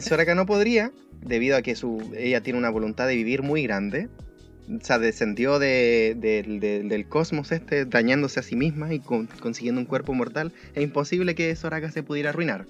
[0.00, 4.08] Soraka no podría, debido a que su, ella tiene una voluntad de vivir muy grande.
[4.70, 9.26] O sea, descendió de, de- de- del cosmos este, dañándose a sí misma y con-
[9.26, 10.52] consiguiendo un cuerpo mortal.
[10.74, 12.66] Es imposible que Soraka se pudiera arruinar.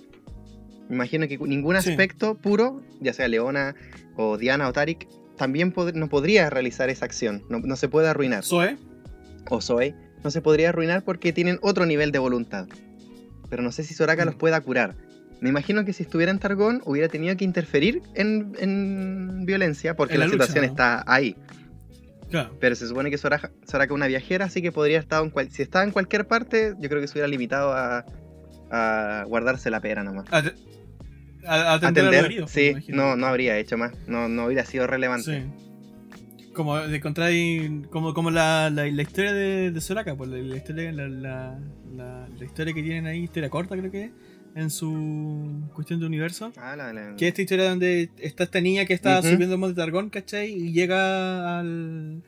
[0.89, 1.91] Me imagino que ningún Sí.
[1.91, 3.75] aspecto puro, ya sea Leona
[4.17, 7.43] o Diana o Tarik, también pod- no podría realizar esa acción.
[7.49, 8.45] No, no se puede arruinar.
[8.45, 8.77] Zoe.
[9.51, 12.69] o Zoe, no se podría arruinar porque tienen otro nivel de voluntad.
[13.51, 14.27] Pero no sé si Soraka Mm.
[14.27, 14.95] los pueda curar.
[15.41, 20.15] Me imagino que si estuviera en Targón hubiera tenido que interferir en, en violencia porque
[20.15, 20.71] En la, la lucha, situación ¿no?
[20.71, 21.37] está ahí.
[22.33, 22.57] Claro.
[22.59, 25.63] Pero se supone que Soraka, es una viajera, así que podría estar en cual, si
[25.63, 28.05] estaba en cualquier parte, yo creo que se hubiera limitado a,
[28.73, 30.27] a guardarse la pera nomás.
[30.33, 30.55] A- atender
[31.45, 35.43] a los Atender, heridos, sí, no, no habría hecho más, no, no hubiera sido relevante.
[35.43, 36.53] Sí.
[36.55, 37.31] Como de encontrar
[37.91, 41.59] como, como la, la, la historia de, de Soraka, pues la, la historia, la, la,
[41.95, 44.11] la- la historia que tienen ahí, historia corta creo que es,
[44.55, 46.53] en su cuestión de universo.
[46.57, 49.59] Ah, la- la- Que es esta historia donde está esta niña que está subiendo el
[49.61, 50.53] monte Targón, ¿cachai?
[50.53, 52.23] Y llega al,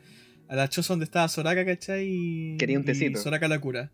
[0.47, 2.05] a la choza donde estaba Soraka, ¿cachai?
[2.07, 3.19] Y, Quería un y tecito.
[3.19, 3.91] Soraka la cura.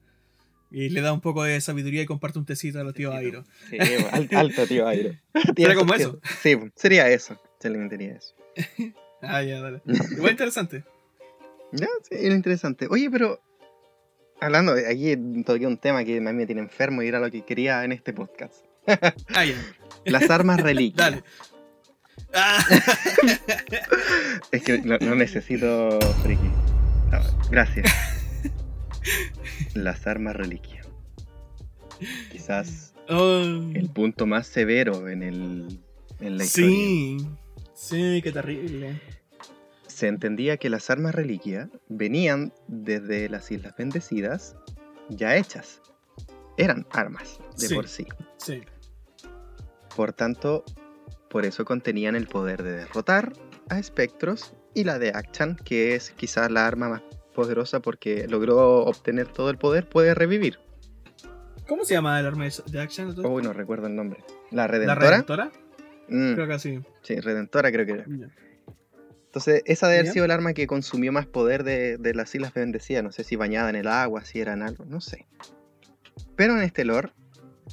[0.73, 3.13] Y le da un poco de sabiduría y comparte un tecito a los tíos.
[3.13, 3.43] Airo.
[3.69, 3.77] Sí,
[4.11, 5.13] al- alto tío Airo.
[5.57, 6.19] Era como eso.
[6.41, 7.37] Sí, sería eso.
[7.59, 8.33] Se le metería eso.
[9.23, 9.83] Ah, ya, dale.
[10.15, 10.83] Igual interesante.
[11.73, 12.87] Ya, sí, era interesante.
[12.89, 13.39] Oye, pero
[14.41, 17.31] hablando, de- aquí toqué un tema que a mí me tiene enfermo y era lo
[17.31, 18.65] que quería en este podcast.
[19.35, 19.55] Ah, ya.
[20.05, 21.11] Las armas reliquias.
[21.11, 21.23] Dale.
[22.33, 22.59] Ah,
[24.51, 26.49] Es que no, no necesito friki.
[27.49, 27.91] Gracias.
[29.73, 30.87] Las armas reliquias.
[32.31, 33.41] Quizás oh.
[33.73, 35.79] el punto más severo en, el,
[36.19, 36.69] en la historia.
[36.69, 37.17] Sí.
[37.73, 39.01] Sí, qué terrible.
[40.01, 44.55] Se entendía que las armas reliquia venían desde las Islas Bendecidas
[45.09, 45.79] ya hechas.
[46.57, 47.75] Eran armas de Sí.
[47.75, 48.07] por sí.
[48.37, 48.63] Sí.
[49.95, 50.63] Por tanto,
[51.29, 53.33] por eso contenían el poder de derrotar
[53.69, 57.03] a espectros y la de Akchan, que es quizás la arma más
[57.35, 60.57] poderosa porque logró obtener todo el poder, puede revivir.
[61.67, 63.27] ¿Cómo se llama el arma de-?
[63.27, 64.23] Uy, no recuerdo el nombre.
[64.49, 65.09] ¿La ¿La Redentora?
[65.11, 65.51] Redentora?
[66.09, 66.79] Mm, Creo que sí.
[67.03, 68.05] sí, Redentora creo que era.
[69.31, 72.53] Entonces, esa debe haber sido el arma que consumió más poder de, de las Islas
[72.53, 73.01] Bendecidas.
[73.01, 75.25] No sé si bañada en el agua, si eran algo, no sé.
[76.35, 77.13] Pero en este lore,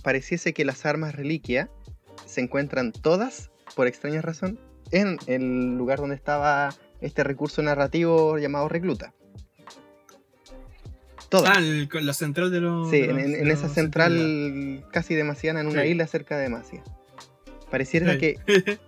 [0.04, 1.68] pareciese que las armas reliquia
[2.26, 4.60] se encuentran todas, por extraña razón,
[4.92, 6.68] en el lugar donde estaba
[7.00, 9.12] este recurso narrativo llamado recluta.
[11.28, 11.56] Todas.
[11.56, 12.88] Ah, el- la central de los.
[12.88, 15.88] sí, de en, los- en- de en esa central casi demasiana, en una Sí.
[15.88, 16.82] isla cerca de Demacia.
[17.70, 18.18] Pareciera Sí.
[18.18, 18.38] que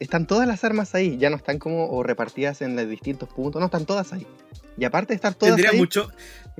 [0.00, 3.60] están todas las armas ahí, ya no están como o repartidas en los distintos puntos,
[3.60, 4.26] no, están todas ahí.
[4.78, 6.10] Y aparte de estar todas Tendría ahí, mucho.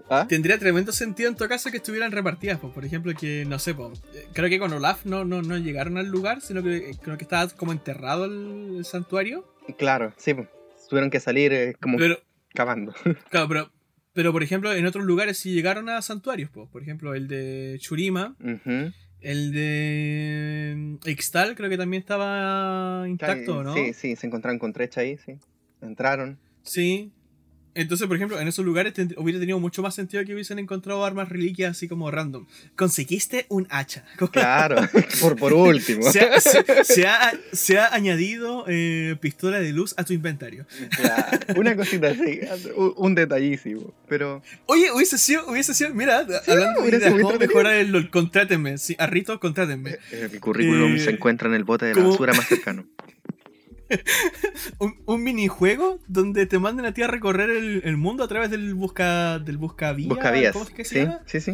[0.09, 0.25] ¿ah?
[0.29, 2.59] Tendría tremendo sentido en todo caso que estuvieran repartidas.
[2.59, 5.59] pues, Por ejemplo, que no sé, pues, eh, creo que con Olaf no, no, no
[5.59, 9.44] llegaron al lugar, sino que eh, creo que estaba como enterrado el, el santuario.
[9.77, 10.49] claro, sí, pues,
[10.88, 12.18] tuvieron que salir eh, como Pero,
[12.55, 12.94] cavando.
[13.31, 13.70] claro, pero,
[14.14, 16.49] pero por ejemplo, en otros lugares sí llegaron a santuarios.
[16.51, 18.35] pues, Por ejemplo, el de Churima.
[19.20, 23.74] El de Ixtal, creo que también estaba intacto, ¿no?
[23.74, 25.38] Sí, sí, se encontraron con Trecha ahí, sí.
[25.81, 26.38] Entraron.
[26.62, 27.12] Sí.
[27.77, 31.29] Entonces, por ejemplo, en esos lugares hubiera tenido mucho más sentido que hubiesen encontrado armas
[31.29, 32.47] reliquias así como random.
[32.75, 34.05] Conseguiste un hacha.
[34.33, 34.77] Claro,
[35.21, 36.11] por, por último.
[36.11, 40.67] Se ha, se- se ha- se ha añadido eh, pistola de luz a tu inventario.
[40.97, 42.41] Claro, Una cosita así,
[42.97, 43.93] un, detallísimo.
[44.09, 48.79] Pero Oye, hubiese sido, hubiese sido, mira, hablando de ideas, cómo mejorar el LOL, contrátenme,
[48.79, 49.99] sí, a Rito, contrátenme.
[50.12, 52.87] eh, mi currículum Eh, se encuentra en el bote de la basura más cercano.
[54.79, 58.51] Un, un minijuego donde te manden a ti a recorrer el, el mundo a través
[58.51, 60.53] del busca del buscavía, Buscavías.
[60.53, 61.20] ¿cómo es que se Sí, llama?
[61.27, 61.53] sí, sí.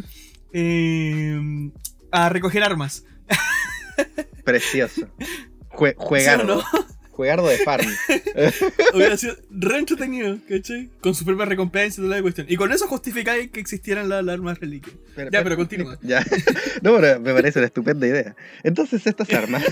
[0.53, 1.71] Eh,
[2.11, 3.05] a recoger armas.
[4.45, 5.09] Precioso.
[5.71, 6.57] Jue- ¿Sí o juegardo.
[6.57, 6.63] no?
[7.11, 7.87] Juegardo de farm.
[8.95, 10.91] Hubiera sido re entretenido, ¿cachai?
[11.01, 12.47] Con su propia recompensa y toda la cuestión.
[12.51, 14.97] Y con eso justificáis que existieran las, armas reliquias.
[15.31, 15.99] Ya, pero continúa.
[16.03, 16.25] Ya.
[16.83, 18.35] No, pero me parece una estupenda idea.
[18.65, 19.63] Entonces estas armas,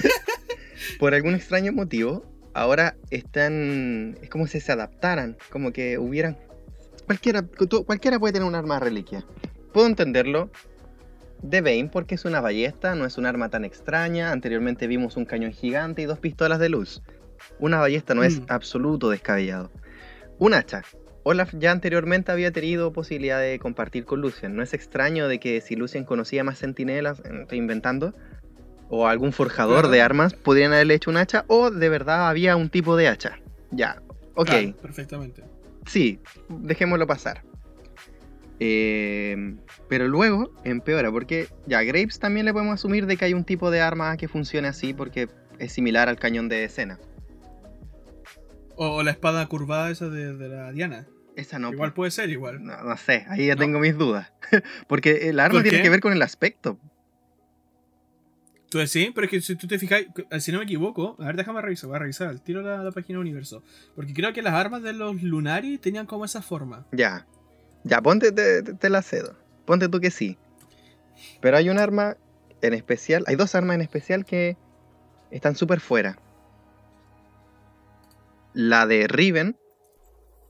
[0.98, 4.16] por algún extraño motivo, ahora están...
[4.22, 6.36] Es como si se adaptaran, como que hubieran...
[7.06, 9.24] Cualquiera, tú- cualquiera puede tener un arma reliquia.
[9.72, 10.50] Puedo entenderlo
[11.42, 14.30] de Bane porque es una ballesta, no es un arma tan extraña.
[14.32, 17.02] Anteriormente vimos un cañón gigante y dos pistolas de luz.
[17.58, 18.44] Una ballesta no es Mm.
[18.48, 19.70] absoluto descabellado.
[20.38, 20.82] Un hacha.
[21.22, 24.56] Olaf ya anteriormente había tenido posibilidad de compartir con Lucian.
[24.56, 28.14] No es extraño de que si Lucian conocía más centinelas, eh, estoy inventando,
[28.90, 29.88] o algún forjador Claro.
[29.90, 33.38] de armas, podrían haberle hecho un hacha, o de verdad había un tipo de hacha.
[33.70, 34.02] Ya,
[34.34, 34.46] ok.
[34.48, 35.44] Claro, perfectamente.
[35.86, 37.42] Sí, dejémoslo pasar.
[38.58, 39.54] Eh,
[39.88, 43.70] pero luego empeora, porque ya Graves también le podemos asumir de que hay un tipo
[43.70, 46.98] de arma que funcione así porque es similar al cañón de escena.
[48.76, 51.06] O, la espada curvada esa de, de la Diana.
[51.36, 51.72] Esa no.
[51.72, 52.62] igual puede ser, igual.
[52.64, 53.60] No, no sé, ahí ya ¿No?
[53.60, 54.32] tengo mis dudas.
[54.88, 56.78] porque el arma ¿Por tiene que ver con el aspecto.
[58.70, 59.10] ¿Tú decís?
[59.14, 60.04] Pero es que si tú te fijas,
[60.38, 62.92] si no me equivoco, a ver, déjame revisar, voy a revisar al tiro la, la
[62.92, 63.62] página de Universo.
[63.96, 66.86] Porque creo que las armas de los Lunari tenían como esa forma.
[66.92, 67.26] Ya.
[67.84, 69.36] Ya, ponte, te, te- te la cedo.
[69.66, 70.38] Ponte tú que sí.
[71.40, 72.16] Pero hay un arma
[72.62, 74.56] en especial, hay dos armas en especial que
[75.32, 76.18] están súper fuera.
[78.52, 79.56] La de Riven,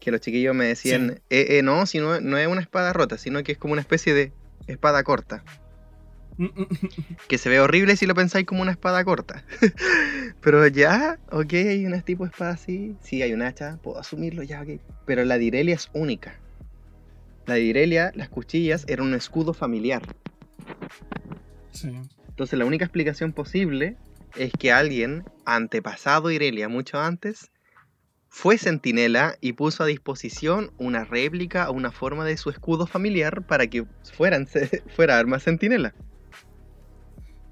[0.01, 1.23] que los chiquillos me decían, Sí.
[1.31, 3.83] eh, eh, no, si no, no es una espada rota, sino que es como una
[3.83, 4.33] especie de
[4.67, 5.45] espada corta.
[7.29, 9.44] Que se ve horrible si lo pensáis como una espada corta.
[10.40, 12.96] Pero ya, ok, hay un tipo de espada así.
[13.03, 14.81] Sí, hay un hacha, puedo asumirlo ya, ok.
[15.07, 16.38] Pero la de Irelia es única.
[17.46, 20.03] La de Irelia, las cuchillas, era un escudo familiar.
[21.72, 21.90] sí.
[22.29, 23.96] Entonces la única explicación posible
[24.37, 27.50] es que alguien, antepasado Irelia, mucho antes,
[28.31, 33.44] fue centinela y puso a disposición una réplica o una forma de su escudo familiar
[33.46, 34.46] para que fueran,
[34.96, 35.92] fuera arma centinela.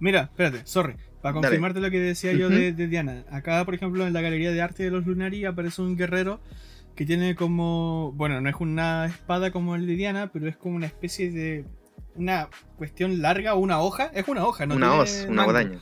[0.00, 0.94] Mira, espérate, sorry.
[1.20, 1.46] Para Dale.
[1.48, 3.24] confirmarte lo que decía yo de, de Diana.
[3.30, 6.40] Acá, por ejemplo, en la galería de arte de los Lunari aparece un guerrero
[6.94, 8.12] que tiene como.
[8.12, 11.64] Bueno, no es una espada como el de Diana, pero es como una especie de.
[12.14, 14.10] Una cuestión larga o una hoja.
[14.14, 14.74] Es una hoja, ¿no?
[14.76, 15.78] una hoz, una guadaña.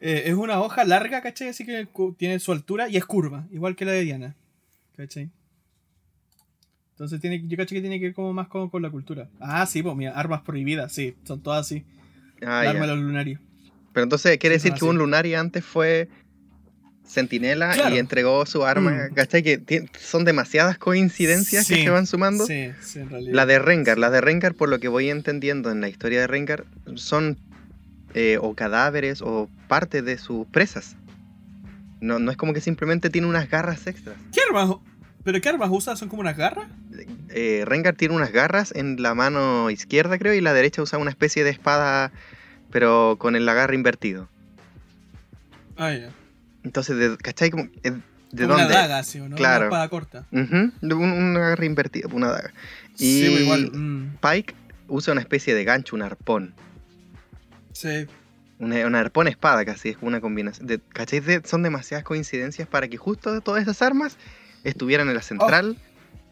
[0.00, 1.48] Eh, es una hoja larga, ¿cachai?
[1.48, 4.34] Así que tiene su altura y es curva, igual que la de Diana.
[4.96, 5.30] ¿Cachai?
[6.92, 9.28] Entonces tiene, yo caché que tiene que ver como más con, con la cultura.
[9.40, 11.84] Ah, sí, pues mira, armas prohibidas, sí, son todas así.
[12.46, 13.40] Ah, de los lunarios.
[13.92, 14.98] Pero entonces quiere decir son que un así.
[14.98, 16.08] Lunari antes fue
[17.06, 17.94] centinela Claro.
[17.94, 19.08] y entregó su arma.
[19.10, 19.14] Mm.
[19.14, 19.42] ¿Cachai?
[19.42, 22.46] Que son demasiadas coincidencias que se van sumando.
[22.46, 23.34] Sí, sí, en realidad.
[23.34, 26.26] La de Rengar, la de Rengar, por lo que voy entendiendo en la historia de
[26.26, 27.38] Rengar, son
[28.14, 30.96] eh, o cadáveres o parte de sus presas.
[32.00, 34.16] No, no es como que simplemente tiene unas garras extras.
[34.32, 34.40] ¿Qué?
[35.24, 35.94] ¿Pero qué armas usa?
[35.96, 36.66] ¿Son como unas garras?
[37.30, 41.10] Eh, Rengar tiene unas garras en la mano izquierda, creo, y la derecha usa una
[41.10, 42.10] especie de espada,
[42.70, 44.28] pero con el agarre invertido.
[45.76, 46.10] Ah, ya.
[46.64, 47.50] Entonces, de, ¿cachai?
[47.50, 47.92] Como, eh,
[48.32, 48.64] ¿De Como dónde?
[48.66, 49.36] Una daga, sí, ¿o ¿no?
[49.36, 49.66] Claro.
[49.66, 50.26] Una espada corta.
[50.30, 52.52] De un, un agarre invertido, una daga.
[52.94, 53.70] Sí, Y pues igual.
[53.72, 54.54] mm, Pike
[54.88, 56.54] usa una especie de gancho, un arpón.
[57.72, 58.06] sí.
[58.58, 60.68] Una, una arpón espada casi, es como una combinación.
[60.68, 61.18] De, ¿Cachai?
[61.18, 64.16] De- son demasiadas coincidencias para que justo todas esas armas
[64.64, 65.76] estuvieran en la central.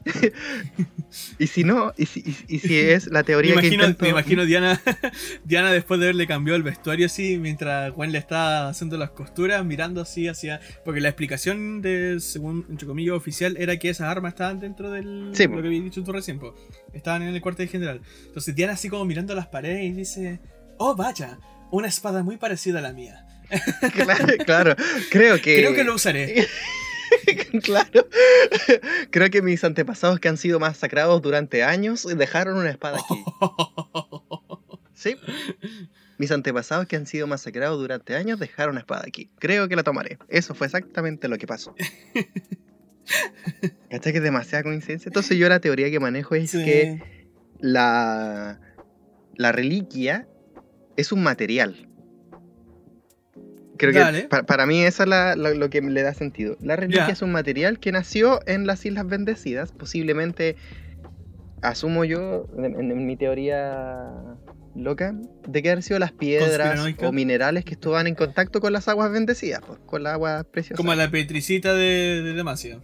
[1.38, 4.02] y si no, y si, y- y si es la Me teoría que imagino, intento...
[4.04, 4.80] me imagino Diana,
[5.44, 9.62] Diana después de haberle cambiado el vestuario así, mientras Gwen le está haciendo las costuras,
[9.64, 10.60] mirando así hacia...
[10.86, 15.30] Porque la explicación de, según, entre comillas, oficial, era que esas armas estaban dentro del...
[15.34, 16.54] Sí, lo que habías dicho tú recién, po.
[16.94, 18.00] Estaban en el cuartel general.
[18.26, 20.40] Entonces Diana así como mirando las paredes y dice,
[20.78, 21.38] oh vaya,
[21.70, 23.26] una espada muy parecida a la mía.
[23.94, 24.76] claro, claro,
[25.10, 25.56] creo que...
[25.56, 26.46] Creo que lo usaré.
[27.62, 28.06] claro.
[29.10, 33.24] Creo que mis antepasados que han sido masacrados durante años dejaron una espada aquí.
[34.92, 35.16] Sí.
[36.18, 39.30] Mis antepasados que han sido masacrados durante años dejaron una espada aquí.
[39.38, 40.18] Creo que la tomaré.
[40.28, 41.74] Eso fue exactamente lo que pasó.
[43.90, 45.08] ¿Cachai que es demasiada coincidencia?
[45.08, 46.62] Entonces yo la teoría que manejo es Sí.
[46.62, 47.02] que
[47.60, 48.60] la,
[49.36, 50.28] la reliquia
[50.98, 51.88] es un material.
[53.80, 54.22] Creo Dale.
[54.22, 56.56] que pa- para mí eso es la- lo, lo que le da sentido.
[56.60, 60.56] La reliquia es un material que nació en las Islas Bendecidas, posiblemente,
[61.62, 64.10] asumo yo, en, en mi teoría
[64.74, 65.14] loca,
[65.48, 69.10] de que han sido las piedras o minerales que estaban en contacto con las aguas
[69.10, 70.76] bendecidas, pues, con las aguas preciosas.
[70.76, 72.78] Como la petricita de, de Demacia.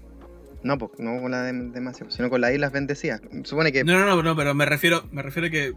[0.63, 3.21] No, pues, no con la de demasiado, sino con las Islas Bendecidas.
[3.45, 5.75] Supone que No, no, no, no, pero me refiero, me refiero que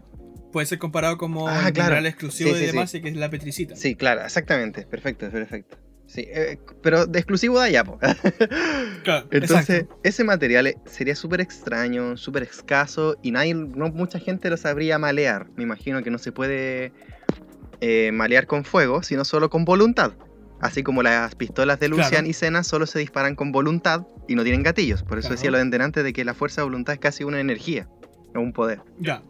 [0.52, 1.90] puede ser comparado como Ah, el claro.
[1.90, 2.72] mineral exclusivo Sí, de sí, sí.
[2.72, 3.76] Demacia, que es la petricita.
[3.76, 4.82] Sí, claro, exactamente.
[4.86, 5.78] Perfecto, perfecto.
[6.06, 7.84] Sí, eh, pero de exclusivo de allá.
[9.04, 10.00] Claro, Entonces, exacto.
[10.02, 14.98] ese material eh, sería súper extraño, súper escaso y nadie, no mucha gente lo sabría
[14.98, 15.46] malear.
[15.56, 16.92] Me imagino que no se puede
[17.80, 20.12] eh, malear con fuego, sino solo con voluntad.
[20.60, 22.26] Así como las pistolas de Lucian Claro.
[22.26, 25.02] y Senna solo se disparan con voluntad y no tienen gatillos.
[25.02, 25.36] Por eso Claro.
[25.36, 27.88] decía lo de antes de que la fuerza de voluntad es casi una energía,
[28.34, 28.82] o un poder.
[28.98, 29.22] Ya.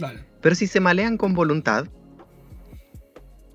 [0.00, 0.24] Vale.
[0.48, 1.88] Pero si se malean con voluntad,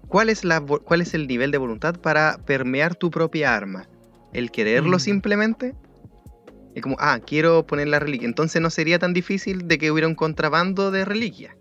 [0.08, 3.88] ¿cuál es, la, vo- ¿cuál es el nivel de voluntad para permear tu propia arma?
[4.32, 5.00] ¿El quererlo Mm.
[5.00, 5.74] simplemente?
[6.76, 8.28] Es como, ah, quiero poner la reliquia.
[8.28, 11.58] Entonces no sería tan difícil de que hubiera un contrabando de reliquia.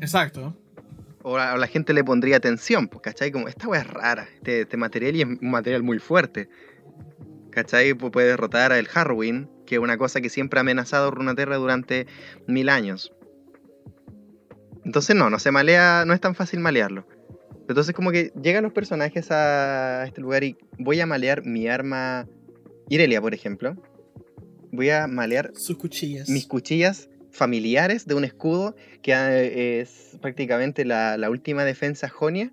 [0.00, 0.56] Exacto.
[1.22, 3.30] O a, o la gente le pondría atención, pues, ¿cachai?
[3.30, 6.48] Como, esta weá es rara, este, este material y es un material muy fuerte.
[7.52, 7.92] ¿cachai?
[7.92, 12.08] Pu- Puede derrotar al Harwin, que es una cosa que siempre ha amenazado Runaterra durante
[12.48, 13.12] mil años.
[14.84, 17.06] Entonces no, no se malea, no es tan fácil malearlo.
[17.68, 22.26] Entonces como que llegan los personajes a este lugar y voy a malear mi arma
[22.88, 23.74] Irelia, por ejemplo.
[24.70, 26.28] Voy a malear Sus cuchillas.
[26.28, 32.52] mis cuchillas familiares de un escudo que eh, es prácticamente la, la última defensa jonia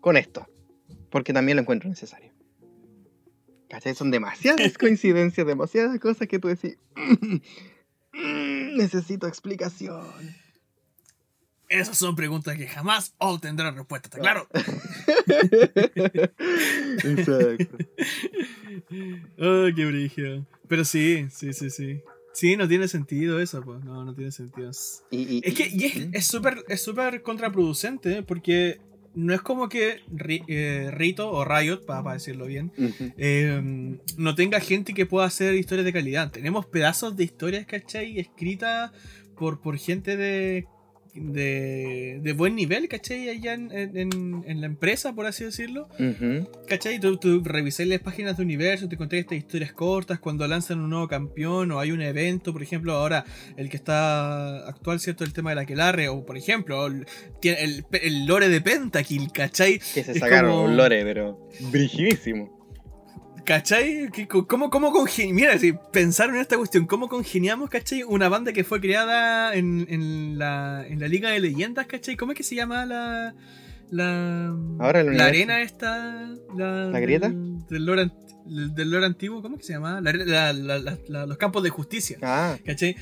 [0.00, 0.46] con esto.
[1.10, 2.32] Porque también lo encuentro necesario.
[3.70, 3.94] ¿Cachai?
[3.94, 6.76] Son demasiadas coincidencias, demasiadas cosas que tú decís.
[6.96, 10.04] "Mm, necesito explicación.
[11.68, 14.46] Esas son preguntas que jamás obtendrán respuesta, ¿está claro?
[17.04, 17.76] Exacto.
[19.38, 20.46] oh, qué brillo.
[20.68, 22.00] Pero sí, sí, sí, sí.
[22.32, 23.82] Sí, no tiene sentido eso, pues.
[23.84, 24.70] No, no tiene sentido.
[25.10, 28.22] Y, y- Es que y es- es súper es súper contraproducente, ¿eh?
[28.22, 28.80] porque
[29.14, 30.00] no es como que
[30.48, 32.70] eh, Rito o Riot, para decirlo bien,
[33.16, 36.30] eh, no tenga gente que pueda hacer historias de calidad.
[36.30, 38.18] Tenemos pedazos de historias, ¿cachai?
[38.20, 38.92] Escritas
[39.38, 40.66] por, por gente de,
[41.16, 43.28] de, de buen nivel, ¿cachai?
[43.28, 45.88] Allá en, en- en la empresa, por así decirlo.
[45.98, 46.48] Ujú.
[46.68, 46.98] ¿Cachai?
[47.00, 50.90] Tú, tú revisás las páginas de universo, te conté estas historias cortas cuando lanzan un
[50.90, 53.24] nuevo campeón o hay un evento, por ejemplo, ahora
[53.56, 55.24] el que está actual, ¿cierto?
[55.24, 57.06] El tema de la Aquelarre, o por ejemplo, el,
[57.42, 59.78] el, el lore de Pentakill, ¿cachai?
[59.94, 62.55] Que se Es sacaron como- un lore, pero brigidísimo.
[63.46, 64.10] ¿Cachai?
[64.48, 68.02] ¿Cómo, cómo congen- Mira, si pensaron en esta cuestión, ¿cómo congeniamos, cachai?
[68.02, 72.16] Una banda que fue creada en, en la, en la Liga de Leyendas, ¿cachai?
[72.16, 73.34] ¿Cómo es que se llama la.
[73.88, 74.48] La,
[74.80, 76.28] Ahora el la arena esta.
[76.56, 77.28] ¿La, ¿La grieta?
[77.28, 80.00] Del, del lore, ant- del antiguo, ¿cómo es que se llama?
[80.00, 82.18] La- la- la- la- la- los campos de justicia.
[82.22, 82.96] Ah, ¿Cachai?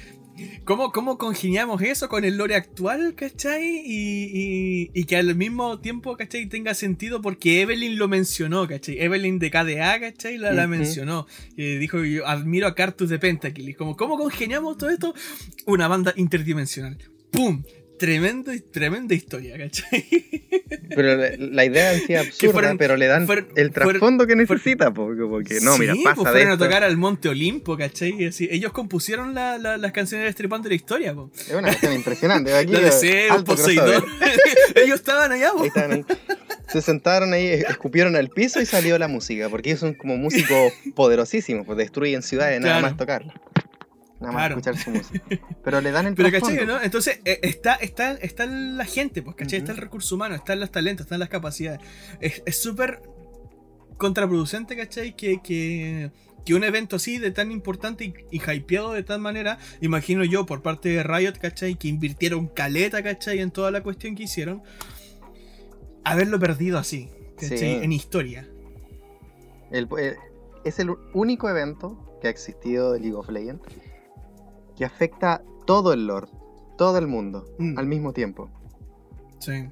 [0.65, 3.83] ¿Cómo, ¿Cómo congeniamos eso con el lore actual, ¿cachai?
[3.85, 6.47] Y, y- y que al mismo tiempo, ¿cachai?
[6.47, 8.99] Tenga sentido porque Evelyn lo mencionó, ¿cachai?
[9.01, 10.39] Evelyn de KDA, ¿cachai?
[10.39, 10.71] La, la Ujú.
[10.71, 11.27] mencionó.
[11.57, 13.69] Que dijo, yo admiro a Cartus de Pentakill.
[13.69, 15.15] Y como, ¿cómo congeniamos todo esto?
[15.67, 16.99] Una banda interdimensional.
[17.31, 17.63] ¡Pum!
[17.99, 20.05] Tremendo, tremenda historia, ¿cachai?
[20.97, 23.91] pero la, la idea en sí es absurda, fueron- pero le dan fueron- el fueron-
[23.93, 26.65] trasfondo que necesita, po, como que no, mira, pasa pues de fueron a esto.
[26.65, 28.27] tocar al Monte Olimpo, ¿cachai?
[28.27, 31.31] Así, ellos compusieron la- la- las canciones de la historia, po.
[31.37, 32.53] Es una cuestión impresionante.
[32.53, 34.03] Aquí, La de Zeus, alto Poseidón.
[34.03, 34.39] crossover.
[34.85, 35.63] ellos estaban allá, po.
[35.63, 36.05] Ahí estaban ahí.
[36.69, 40.73] Se sentaron ahí, escupieron al piso y salió la música, porque ellos son como músicos
[40.97, 43.35] poderosísimos, pues destruyen ciudades nada más tocarla.
[44.25, 44.59] Nada más Claro.
[44.61, 45.25] escuchar su música.
[45.63, 46.31] Pero le dan el Pero.
[46.31, 46.81] ¿cachai, no?
[46.83, 49.59] Entonces, eh, está, está, está la gente, pues, ¿cachai?
[49.61, 51.81] Está el recurso humano, están los talentos, están las capacidades.
[52.21, 53.01] Es súper
[53.97, 55.15] contraproducente, ¿cachai?
[55.17, 56.11] Que, que,
[56.45, 60.45] que un evento así de tan importante y, y hypeado de tal manera, imagino yo,
[60.47, 61.77] por parte de Riot, ¿cachai?
[61.77, 63.39] Que invirtieron caleta, ¿cachai?
[63.41, 64.63] En toda la cuestión que hicieron.
[66.05, 67.09] Haberlo perdido así,
[67.39, 67.59] ¿cachai?
[67.59, 67.65] Sí.
[67.67, 68.47] En historia.
[69.71, 70.17] El- eh,
[70.65, 73.63] es el único evento que ha existido de League of Legends
[74.77, 76.29] que afecta todo el lore,
[76.77, 77.79] todo el mundo, Mm.
[77.79, 78.51] al mismo tiempo.
[79.39, 79.69] Sí.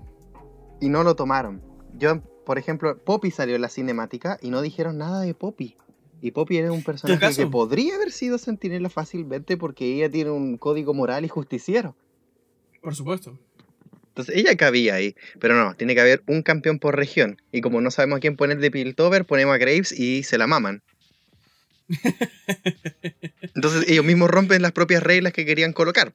[0.80, 1.62] Y no lo tomaron.
[1.98, 5.76] Yo, por ejemplo, Poppy salió en la cinemática y no dijeron nada de Poppy.
[6.20, 10.56] Y Poppy era un personaje que podría haber sido sentinela fácilmente porque ella tiene un
[10.56, 11.96] código moral y justiciero.
[12.80, 13.38] Por supuesto.
[14.08, 17.40] Entonces ella cabía ahí, pero no, tiene que haber un campeón por región.
[17.50, 20.46] Y como no sabemos a quién poner de Piltover, ponemos a Graves y se la
[20.46, 20.82] maman.
[23.54, 26.12] Entonces ellos mismos rompen las propias reglas que querían colocar.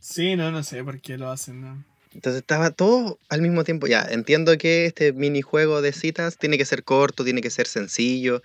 [0.00, 1.84] Sí, no, no sé por qué lo hacen, ¿no?
[2.12, 3.86] Entonces estaba todo al mismo tiempo.
[3.86, 8.42] Ya, entiendo que este minijuego de citas tiene que ser corto, tiene que ser sencillo.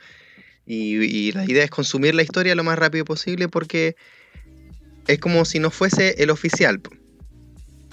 [0.66, 3.96] Y, y la idea es consumir la historia lo más rápido posible porque
[5.08, 6.82] es como si no fuese el oficial.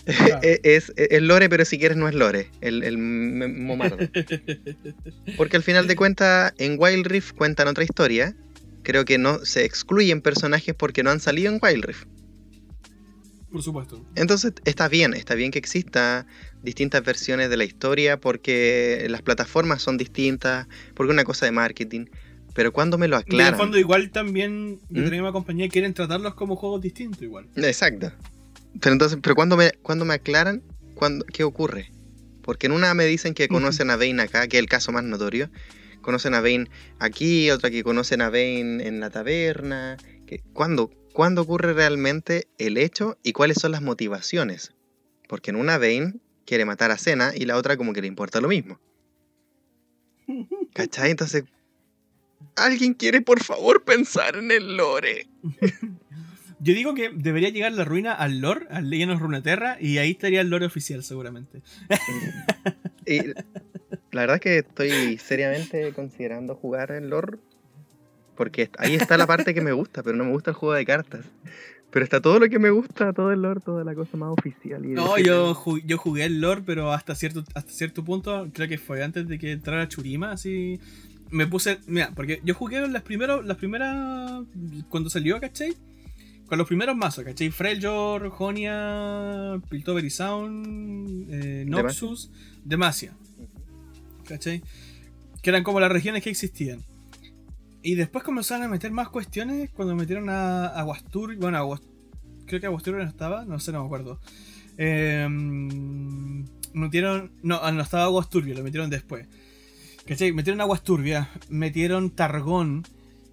[0.06, 0.12] Po.
[0.24, 0.40] Claro.
[0.42, 3.98] es, es- es lore, pero si quieres no es lore, el, el momardo.
[5.36, 8.34] Porque al final de cuentas, en Wild Rift cuentan otra historia.
[8.82, 12.04] Creo que no se excluyen personajes porque no han salido en Wild Rift.
[13.50, 14.04] Por supuesto.
[14.14, 16.26] Entonces está bien, está bien que exista
[16.62, 21.52] distintas versiones de la historia porque las plataformas son distintas, porque es una cosa de
[21.52, 22.06] marketing.
[22.54, 23.58] Pero cuando me lo Y en el aclaran.
[23.58, 25.04] fondo igual también de ¿Mm?
[25.04, 27.46] la misma compañía quieren tratarlos como juegos distintos igual.
[27.56, 28.12] Exacto.
[28.80, 30.62] Pero entonces, pero cuando me, cuando me aclaran,
[30.94, 31.90] cuando, ¿qué ocurre?
[32.42, 35.04] Porque en una me dicen que conocen a Vayne acá, que es el caso más
[35.04, 35.50] notorio.
[36.00, 36.68] Conocen a Vayne
[37.00, 39.96] aquí, otra que conocen a Vayne en la taberna.
[40.26, 44.74] Que, ¿cuándo, ¿Cuándo ocurre realmente el hecho y cuáles son las motivaciones?
[45.28, 48.42] Porque en una Vayne quiere matar a Cena y la otra como que le importa
[48.42, 48.78] lo mismo.
[50.74, 51.10] ¿Cachai?
[51.10, 51.44] Entonces,
[52.54, 55.26] alguien quiere por favor pensar en el lore.
[56.58, 60.12] Yo digo que debería llegar la ruina al lore, al Legend of Runeterra, y ahí
[60.12, 61.62] estaría el lore oficial seguramente.
[63.08, 63.20] Y
[64.10, 67.38] la verdad es que estoy seriamente considerando jugar el lore
[68.36, 70.84] porque ahí está la parte que me gusta, pero no me gusta el juego de
[70.84, 71.24] cartas.
[71.90, 74.84] Pero está todo lo que me gusta, todo el lore, toda la cosa más oficial.
[74.84, 78.76] Y no, yo, yo jugué el lore, pero hasta cierto, hasta cierto punto, creo que
[78.76, 80.78] fue antes de que entrara Churima, así.
[81.30, 81.78] Me puse.
[81.86, 84.44] Mira, porque yo jugué las, primeros, las primeras.
[84.90, 85.74] Cuando salió, ¿cachai?
[86.46, 87.50] Con los primeros mazos, ¿cachai?
[87.50, 92.30] Freljord, Jonia, Piltover y Sound, eh, Noxus,
[92.64, 93.16] Demacia.
[94.24, 94.62] ¿Cachai?
[95.42, 96.82] Que eran como las regiones que existían.
[97.82, 101.36] Y después comenzaron a meter más cuestiones cuando metieron a Aguastur.
[101.36, 101.80] Bueno,
[102.46, 104.20] creo que Aguastur no estaba, no sé, no me acuerdo.
[104.78, 105.26] Eh,
[106.72, 107.32] metieron.
[107.42, 109.26] No, no estaba Aguasturbio, lo metieron después.
[110.06, 110.32] ¿Cachai?
[110.32, 112.84] Metieron Aguasturbia, metieron Targón,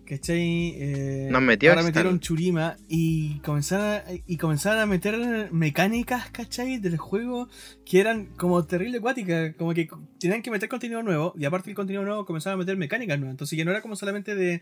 [0.05, 0.75] ¿Cachai?
[0.77, 6.77] Eh, Nos metió ahora metieron Churima y comenzaron, a, y comenzaron a meter mecánicas, ¿cachai?
[6.77, 7.47] Del juego
[7.85, 9.87] que eran como terrible acuáticas, como que
[10.19, 13.33] tenían que meter contenido nuevo y aparte del contenido nuevo comenzaron a meter mecánicas nuevas.
[13.33, 14.61] Entonces ya no era como solamente de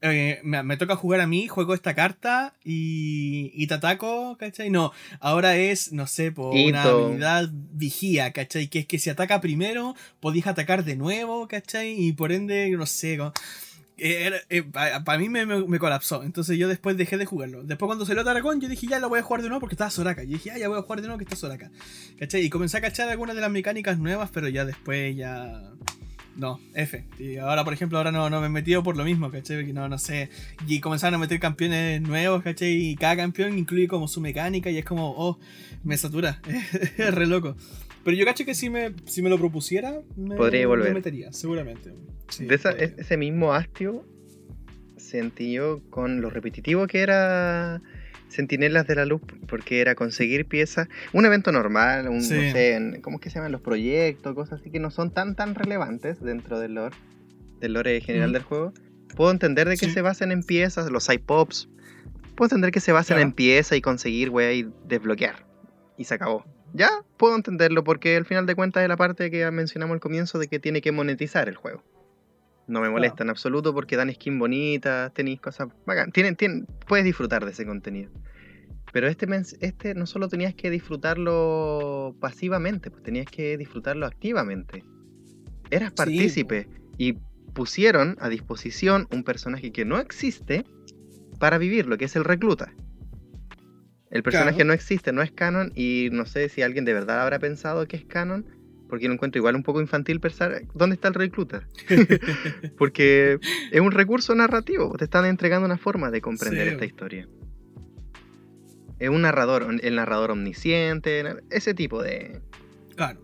[0.00, 4.70] eh, me, toca jugar a mí, juego esta carta y, y te ataco, ¿cachai?
[4.70, 8.68] No, ahora es, no sé, por una habilidad vigía, ¿cachai?
[8.68, 11.94] Que es que si ataca primero, podéis atacar de nuevo, ¿cachai?
[11.98, 13.18] Y por ende, no sé,
[13.98, 14.62] eh,
[15.04, 16.22] para mí me, colapsó.
[16.22, 17.62] Entonces yo después dejé de jugarlo.
[17.64, 19.90] Después cuando salió Taracón, yo dije, ya lo voy a jugar de nuevo porque estaba
[19.90, 20.22] Soraka.
[20.22, 21.70] Y dije, ah, ya voy a jugar de nuevo que está Soraka.
[22.18, 22.44] ¿Cachai?
[22.44, 25.62] Y comencé a cachar algunas de las mecánicas nuevas, pero ya después ya.
[26.36, 27.04] No, F.
[27.18, 29.56] Y ahora, por ejemplo, ahora no, no me he metido por lo mismo, ¿cachai?
[29.56, 30.30] Porque no, no sé.
[30.68, 32.70] Y comenzaron a meter campeones nuevos, ¿cachai?
[32.70, 35.38] Y cada campeón incluye como su mecánica y es como, oh,
[35.82, 36.40] me satura.
[36.96, 37.56] es re loco.
[38.08, 40.88] Pero yo caché que si me, si me lo propusiera, me, Podría volver.
[40.88, 41.92] me metería, seguramente
[42.38, 44.02] de ese mismo hastio
[44.96, 47.82] sentí yo con lo repetitivo que era
[48.30, 53.18] Centinelas de la Luz, porque era conseguir piezas, un evento normal, un, no sé, ¿cómo
[53.18, 54.34] es que se llaman los proyectos?
[54.34, 56.96] Cosas así que no son tan tan relevantes dentro del lore,
[57.60, 58.72] del lore general del juego.
[59.16, 61.68] Puedo entender de que se basen en piezas, los iPops.
[62.36, 65.46] Puedo entender que se basen en piezas y conseguir, wey, y desbloquear.
[65.98, 66.46] Y se acabó.
[66.74, 70.38] Ya, puedo entenderlo porque al final de cuentas es la parte que mencionamos al comienzo
[70.38, 71.82] de que tiene que monetizar el juego.
[72.66, 76.12] No me molesta en absoluto porque dan skin bonitas, tenéis cosas bacán.
[76.12, 78.10] Tienen, tienen, puedes disfrutar de ese contenido.
[78.92, 79.26] Pero este,
[79.60, 84.84] este no solo tenías que disfrutarlo pasivamente, pues tenías que disfrutarlo activamente.
[85.70, 87.14] Eras partícipe y
[87.54, 90.64] pusieron a disposición un personaje que no existe
[91.38, 92.72] para vivirlo, que es el recluta.
[94.10, 97.38] El personaje no existe, no es canon y no sé si alguien de verdad habrá
[97.38, 98.46] pensado que es canon,
[98.88, 101.68] porque lo encuentro igual un poco infantil pensar dónde está el recluta.
[102.78, 103.38] porque
[103.70, 107.28] es un recurso narrativo, te están entregando una forma de comprender esta historia.
[108.98, 112.40] Es un narrador, el narrador omnisciente, ese tipo de.
[112.96, 113.20] Claro.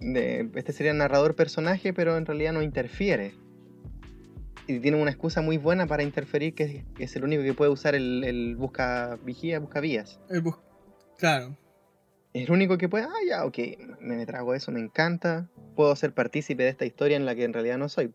[0.00, 3.32] De, este sería el narrador personaje, pero en realidad no interfiere.
[4.66, 7.94] Y tiene una excusa muy buena para interferir, que es, el único que puede usar
[7.94, 10.18] el, busca vigía, busca vías.
[10.28, 10.42] El
[11.16, 11.56] claro.
[12.32, 13.58] Es el único que puede, ah, ya, ok,
[14.00, 17.52] me trago eso, me encanta, puedo ser partícipe de esta historia en la que en
[17.52, 18.12] realidad no soy.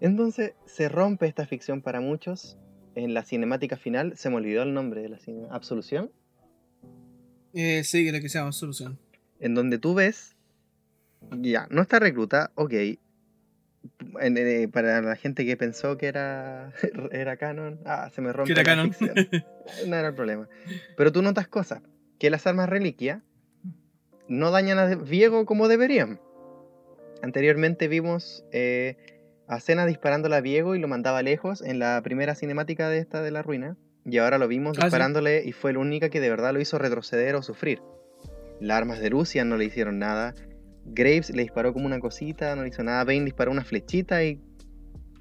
[0.00, 2.56] Entonces se rompe esta ficción para muchos.
[2.94, 5.18] En la cinemática final, se me olvidó el nombre de la
[5.50, 6.10] Absolución.
[7.52, 8.98] Eh, sí, creo que se llama Absolución.
[9.38, 10.36] En donde tú ves,
[11.40, 12.72] ya, no está recluta, ok.
[14.20, 16.72] Eh, para la gente que pensó que era,
[17.12, 18.92] era canon, ah, se me rompe la canon?
[18.92, 19.14] ficción.
[19.86, 20.48] no era el problema.
[20.96, 21.82] Pero tú notas cosas,
[22.18, 23.22] que las armas reliquia
[24.28, 26.20] no dañan a Viego como deberían.
[27.22, 28.96] Anteriormente vimos eh,
[29.48, 33.22] a Cena disparándole a Viego y lo mandaba lejos en la primera cinemática de esta
[33.22, 33.76] de la ruina.
[34.04, 36.78] Y ahora lo vimos ah, disparándole y fue la única que de verdad lo hizo
[36.78, 37.80] retroceder o sufrir.
[38.60, 40.34] Las armas de Lucian no le hicieron nada.
[40.90, 43.04] Graves le disparó como una cosita, no le hizo nada.
[43.04, 44.40] Bane disparó una flechita y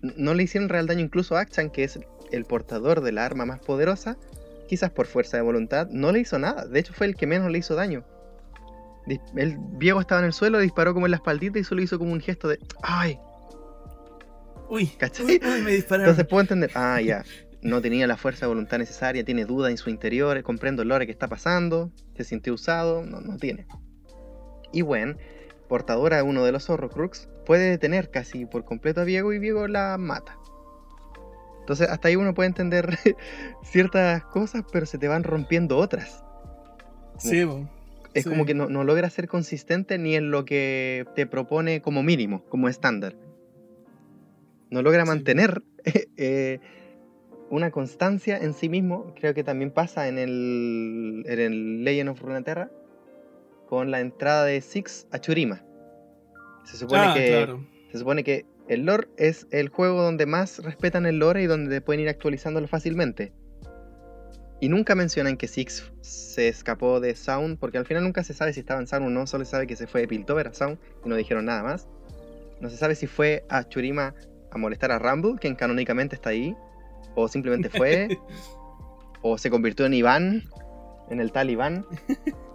[0.01, 1.99] no le hicieron real daño incluso a Achan, que es
[2.32, 4.18] el portador de la arma más poderosa.
[4.68, 6.65] Quizás por fuerza de voluntad, no le hizo nada.
[6.65, 8.03] De hecho fue el que menos le hizo daño.
[9.36, 12.11] El viejo estaba en el suelo, disparó como en la espaldita y solo hizo como
[12.11, 13.18] un gesto de ¡Ay!
[14.70, 15.39] Uy, ¿cachai?
[15.63, 16.09] me dispararon.
[16.09, 17.24] Entonces puedo entender, ah, ya,
[17.61, 21.05] no tenía la fuerza de voluntad necesaria, tiene duda en su interior, comprendo el lore
[21.05, 23.65] que está pasando, se sintió usado, no, no tiene.
[24.74, 25.15] Y bueno,
[25.68, 29.68] portadora de uno de los Horrocrux, puede detener casi por completo a Viego y Viego
[29.68, 30.38] la mata.
[31.59, 32.97] Entonces hasta ahí uno puede entender
[33.63, 36.24] ciertas cosas, pero se te van rompiendo otras.
[37.18, 37.78] Sí, bueno
[38.18, 42.43] es como que no, logra ser consistente ni en lo que te propone como mínimo,
[42.49, 43.15] como estándar.
[44.70, 45.61] No logra mantener
[46.18, 46.59] eh,
[47.49, 49.13] una constancia en sí mismo.
[49.15, 52.72] Creo que también pasa en el, en el Legend of Runeterra
[53.68, 55.63] con la entrada de Six a Churima.
[56.63, 57.57] Se supone, ah, que,
[57.91, 61.80] se supone que el lore es el juego donde más respetan el lore y donde
[61.82, 63.32] pueden ir actualizándolo fácilmente.
[64.59, 68.53] Y nunca mencionan que Six se escapó de Sound, porque al final nunca se sabe
[68.53, 70.53] si estaba en Sound o no, solo se sabe que se fue de Piltover a
[70.53, 71.88] Sound y no dijeron nada más.
[72.59, 74.15] No se sabe si fue a Churima
[74.51, 76.55] a molestar a Rumble, quien canónicamente está ahí,
[77.15, 78.18] o simplemente fue,
[79.22, 80.43] o se convirtió en Iván,
[81.09, 81.86] en el tal Iván.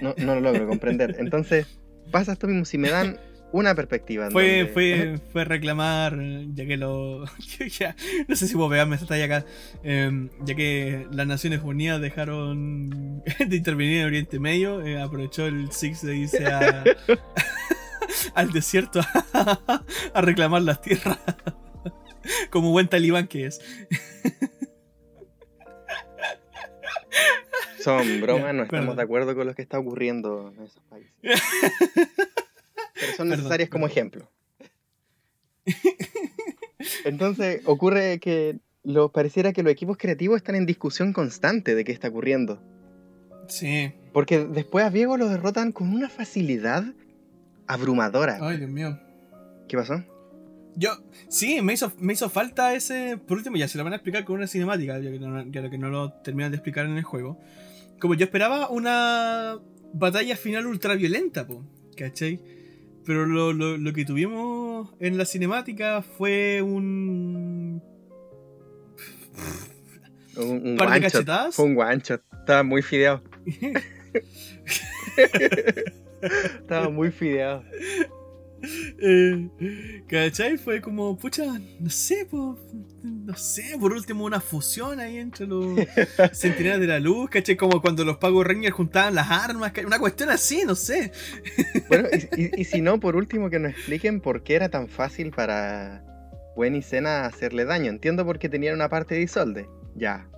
[0.00, 1.16] No, no lo logro comprender.
[1.18, 1.66] Entonces,
[2.10, 3.18] pasa esto mismo, si me dan
[3.52, 4.30] una perspectiva.
[4.30, 6.16] Fue, donde- fue, fue reclamar,
[6.54, 7.24] ya que lo.
[7.78, 7.96] ya-
[8.28, 9.44] no sé si vos veas, me está acá.
[9.82, 15.72] eh, ya que las Naciones Unidas dejaron de intervenir en Oriente Medio, eh, aprovechó el
[15.72, 16.84] Six de irse a,
[18.34, 19.00] al desierto
[20.14, 21.18] a reclamar las tierras.
[22.50, 23.60] Como buen talibán que es.
[27.82, 28.96] Son bromas, no estamos perdón.
[28.96, 31.12] de acuerdo con lo que está ocurriendo en esos países.
[31.22, 31.42] Pero son
[33.16, 34.30] Perdón, necesarias como ejemplo.
[37.04, 41.92] Entonces, ocurre que lo, pareciera que los equipos creativos están en discusión constante de qué
[41.92, 42.62] está ocurriendo.
[43.48, 43.92] Sí.
[44.12, 46.84] Porque después a Diego lo derrotan con una facilidad
[47.66, 48.38] abrumadora.
[48.40, 48.98] Ay, Dios mío.
[49.68, 50.02] ¿Qué pasó?
[50.76, 50.90] Yo,
[51.28, 53.18] sí, me hizo, me hizo falta ese.
[53.18, 55.68] Por último, ya se lo van a explicar con una cinemática, ya que no, ya
[55.68, 57.38] que no lo terminan de explicar en el juego.
[58.00, 59.58] Como yo esperaba una
[59.92, 61.64] batalla final ultra violenta, po,
[61.96, 62.40] ¿cachai?
[63.04, 67.82] Pero lo, lo- lo que tuvimos en la cinemática fue un.
[70.36, 71.54] Un, un par de cachetadas.
[71.56, 72.22] Fue un one shot.
[72.32, 73.22] Estaba muy fideado.
[76.22, 77.64] Estaba muy fideado.
[78.62, 80.58] Eh, ¿Cachai?
[80.58, 81.44] Fue como, pucha,
[81.78, 82.58] no sé, po,
[83.02, 85.78] no sé, por último una fusión ahí entre los
[86.32, 87.56] Centinelas de la Luz, ¿cachai?
[87.56, 91.12] Como cuando los Power Rangers juntaban las armas, una cuestión así, no sé.
[91.88, 94.88] Bueno, y, y- y si no, por último, que nos expliquen por qué era tan
[94.88, 96.04] fácil para
[96.56, 97.90] Gwen y Senna hacerle daño.
[97.90, 99.68] Entiendo por qué tenían una parte de Isolde.
[99.96, 100.28] Ya.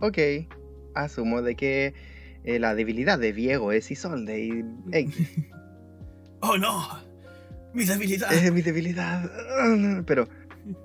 [0.00, 0.18] Ok.
[0.94, 1.94] Asumo de que
[2.44, 4.64] eh, la debilidad de Viego es Isolde y.
[6.40, 7.07] ¡Oh no!
[7.74, 8.32] ¡Mi debilidad!
[8.32, 9.30] es mi debilidad.
[10.06, 10.28] Pero,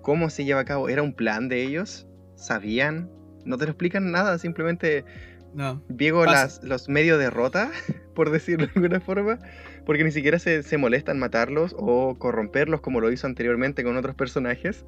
[0.01, 0.89] ¿cómo se lleva a cabo?
[0.89, 2.07] ¿Era un plan de ellos?
[2.35, 3.09] ¿Sabían?
[3.45, 5.05] No te lo explican nada, simplemente
[5.53, 5.81] No.
[6.25, 6.31] Pasa.
[6.31, 7.71] las, los medio derrota,
[8.15, 9.39] por decirlo de alguna forma,
[9.85, 13.97] porque ni siquiera se, se molesta en matarlos o corromperlos como lo hizo anteriormente con
[13.97, 14.85] otros personajes.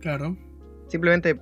[0.00, 0.36] Claro.
[0.90, 1.38] Simplemente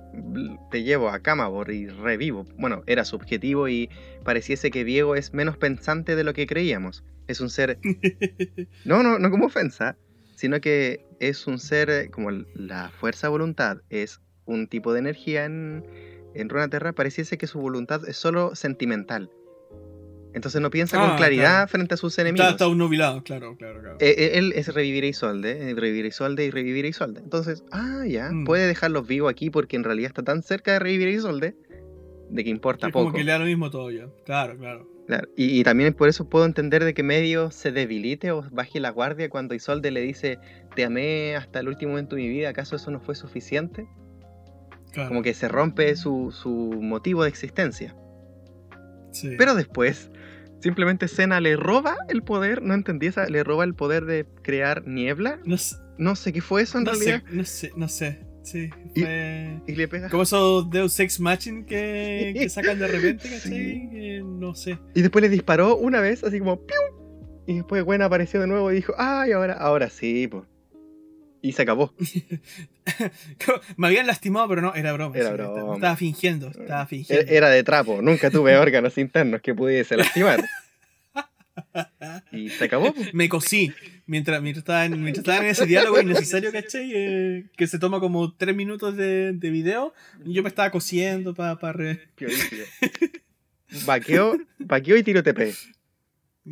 [0.69, 2.45] te llevo a Camabor y revivo.
[2.59, 3.89] Bueno, era subjetivo y
[4.23, 7.03] pareciese que Viego es menos pensante de lo que creíamos.
[7.27, 7.79] Es un ser...
[8.85, 9.97] No, no, no como ofensa,
[10.35, 15.83] sino que es un ser como la fuerza voluntad, es un tipo de energía en,
[16.35, 19.31] en Runeterra, pareciese que su voluntad es solo sentimental.
[20.33, 21.67] Entonces no piensa Ah, con claridad claro.
[21.69, 22.49] frente a sus Está, enemigos.
[22.51, 23.97] está un nubilado, claro, claro, claro.
[23.99, 27.21] Eh, eh, Él es revivir a Isolde, eh, revivir a Isolde y revivir a Isolde.
[27.21, 28.45] Entonces, ah, ya, Mm.
[28.45, 31.55] puede dejarlos vivos aquí porque en realidad está tan cerca de revivir a Isolde
[32.29, 33.17] de que importa es como poco.
[33.17, 34.07] que le da lo mismo todo ya.
[34.25, 34.87] Claro, claro.
[35.07, 38.79] Claro, Y, y también por eso puedo entender de que medio se debilite o baje
[38.79, 40.37] la guardia cuando Isolde le dice
[40.75, 43.87] te amé hasta el último momento de mi vida, ¿acaso eso no fue suficiente?
[44.93, 45.09] claro.
[45.09, 46.49] Como que se rompe su, su
[46.79, 47.95] motivo de existencia.
[49.11, 49.33] Sí.
[49.37, 50.11] Pero después,
[50.61, 54.85] simplemente Senna le roba el poder, no entendí esa, le roba el poder de crear
[54.87, 55.39] niebla.
[55.45, 57.23] No sé, No sé qué fue eso en no realidad.
[57.27, 58.25] sé, no sé, no sé.
[58.41, 59.61] Sí, fue...
[59.67, 60.09] Y le pega.
[60.09, 63.41] Como esos Deus Ex Machine que, que sacan de repente, ¿cachai?
[63.41, 63.89] Sí.
[63.91, 64.79] Que no sé.
[64.95, 67.43] Y después le disparó una vez, así como ¡pium!
[67.47, 70.43] Y después Gwen apareció de nuevo y dijo, ay, ahora, ahora sí, pues.
[71.41, 71.93] Y se acabó.
[73.77, 75.15] Me habían lastimado, pero no, era broma.
[75.15, 75.75] Era sí, broma.
[75.75, 77.31] Estaba, fingiendo, estaba E- fingiendo.
[77.31, 80.43] Era de trapo, nunca tuve órganos internos que pudiese lastimar.
[82.31, 82.93] Y se acabó.
[83.13, 83.73] Me cosí
[84.05, 86.91] mientras, mientras, estaba en, mientras estaba en ese diálogo innecesario, ¿cachai?
[86.93, 89.93] Eh, que se toma como tres minutos de, de video.
[90.25, 91.73] Yo me estaba cosiendo para...
[91.73, 92.09] re...
[92.15, 92.63] Piolísimo.
[93.85, 95.53] Vaqueo, vaqueo y tiro TP.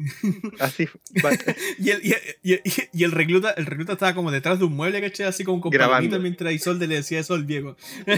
[0.59, 0.87] Así,
[1.79, 2.13] Y el, y,
[2.53, 2.61] y-
[2.93, 5.25] y- el recluta el recluta estaba como detrás de un mueble, ¿cachai?
[5.27, 6.19] Así como con Grabando.
[6.19, 7.75] mientras Isolde le decía eso al Diego.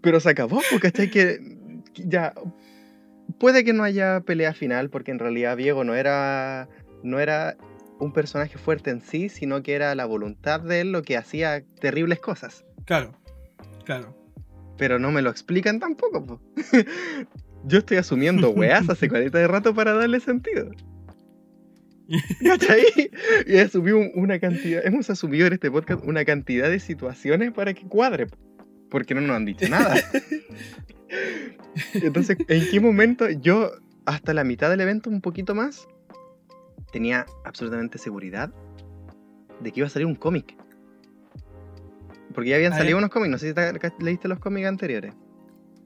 [0.00, 1.10] Pero se acabó, porque ¿cachai?
[1.10, 1.38] Que
[1.94, 2.32] que ya.
[3.38, 6.68] Puede que no haya pelea final, porque en realidad Diego no era.
[7.02, 7.56] No era
[7.98, 11.62] un personaje fuerte en sí, sino que era la voluntad de él lo que hacía
[11.80, 12.64] terribles cosas.
[12.84, 13.18] Claro,
[13.84, 14.16] claro.
[14.76, 16.40] Pero no me lo explican tampoco.
[17.66, 20.70] Yo estoy asumiendo weas hace 40 de rato para darle sentido.
[22.44, 22.84] ¿Cachai?
[23.46, 27.82] Y asumimos una cantidad, hemos asumido en este podcast una cantidad de situaciones para que
[27.88, 28.26] cuadre.
[28.28, 28.36] po,
[28.90, 29.96] Porque no nos han dicho nada.
[31.94, 33.70] Entonces, ¿en qué momento yo,
[34.04, 35.86] hasta la mitad del evento, un poquito más,
[36.92, 38.52] tenía absolutamente seguridad
[39.60, 40.56] de que iba a salir un cómic.
[42.34, 43.72] Porque ya habían salido unos cómics, no sé si te-
[44.04, 45.14] leíste los cómics anteriores.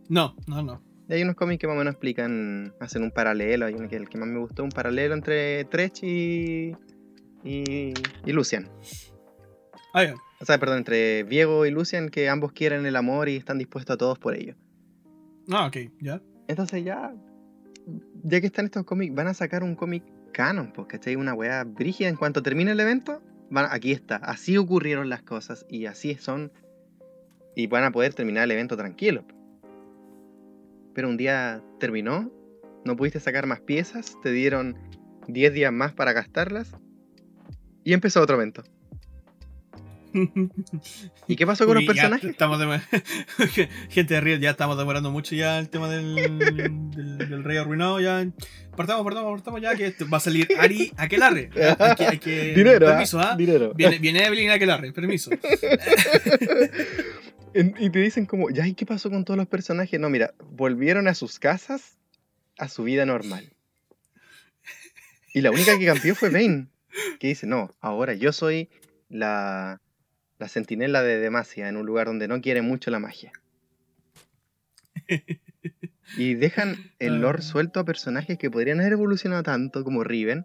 [0.08, 0.82] No, no, no.
[1.10, 3.96] Y hay unos cómics que más o menos explican, hacen un paralelo, hay uno que
[3.96, 6.76] el que más me gustó, un paralelo entre Tretch y,
[7.42, 7.92] y,
[8.24, 8.68] y Lucian.
[9.92, 10.14] Ah, ya.
[10.40, 13.94] O sea, perdón, entre Diego y Lucian, que ambos quieren el amor y están dispuestos
[13.94, 14.54] a todos por ello.
[15.50, 16.22] Ah, ok, ya.
[16.46, 17.12] Entonces ya,
[18.22, 21.16] ya que están estos cómics, van a sacar un cómic canon, pues, ¿cachai?
[21.16, 22.08] Una weá brígida.
[22.08, 24.14] En cuanto termine el evento, van, aquí está.
[24.14, 26.52] Así ocurrieron las cosas y así son.
[27.56, 29.24] Y van a poder terminar el evento tranquilo.
[30.94, 32.30] Pero un día terminó,
[32.84, 34.76] no pudiste sacar más piezas, te dieron
[35.28, 36.72] 10 días más para gastarlas
[37.84, 38.62] y empezó otro evento.
[41.28, 42.28] ¿Y qué pasó con los Uy, personajes?
[42.30, 42.80] Estamos de...
[43.90, 48.00] Gente de Riot, ya estamos demorando mucho ya el tema del, del, del rey arruinado.
[48.00, 48.26] Ya
[48.76, 51.50] partamos, partamos, partamos ya que va a salir Ari Aquelarre.
[51.78, 52.90] Hay que, hay que- Dinero, ¿ah?
[52.90, 53.36] permiso, ¿ah?
[53.36, 53.72] Dinero.
[53.74, 55.30] Viene, viene Evelyn Aquelarre, permiso.
[57.54, 59.98] En- Y te dicen como, ya, ¿y qué pasó con todos los personajes?
[59.98, 61.98] No, mira, volvieron a sus casas,
[62.58, 63.52] a su vida normal.
[65.32, 66.68] Y la única que cambió fue Vayne,
[67.18, 68.68] que dice, no, ahora yo soy
[69.08, 69.80] la,
[70.38, 73.32] la centinela de Demacia en un lugar donde no quiere mucho la magia.
[76.16, 77.42] Y dejan el lore Ah.
[77.42, 80.44] suelto a personajes que podrían haber evolucionado tanto como Riven,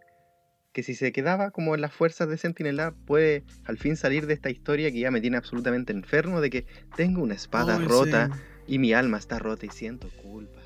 [0.76, 4.34] que si se quedaba como en las fuerzas de Centinela, puede al fin salir de
[4.34, 6.66] esta historia que ya me tiene absolutamente enfermo de que
[6.98, 8.74] tengo una espada rota sí.
[8.74, 10.60] y mi alma está rota y siento culpa.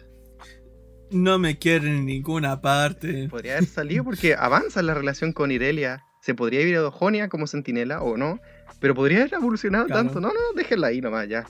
[1.12, 3.28] No me quieren en ninguna parte.
[3.30, 6.04] Podría haber salido porque avanza la relación con Irelia.
[6.22, 8.40] Se podría ir a Jonia como centinela o no,
[8.80, 10.06] pero podría haber evolucionado Claro.
[10.06, 10.20] tanto.
[10.20, 11.46] No, no, déjenla ahí nomás ya.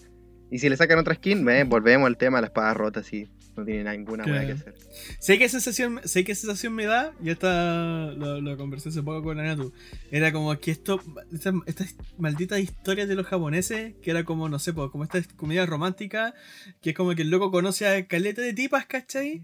[0.52, 3.30] Y si le sacan otra skin, ve, volvemos al tema de la espada rota, sí.
[3.60, 4.60] No tiene ninguna hueá que Claro.
[4.72, 4.76] hacer.
[5.20, 7.14] ¿Sé qué sensación, sé qué sensación me da?
[7.22, 9.74] Ya está, lo, lo conversé hace poco con Anatu.
[10.12, 11.02] Era como que esto,
[11.34, 15.22] estas estas malditas historias de los japoneses, que era como, no sé, po, como esta
[15.36, 16.34] comedia romántica,
[16.82, 19.44] que es como que el loco conoce a caleta de tipas, ¿cachai?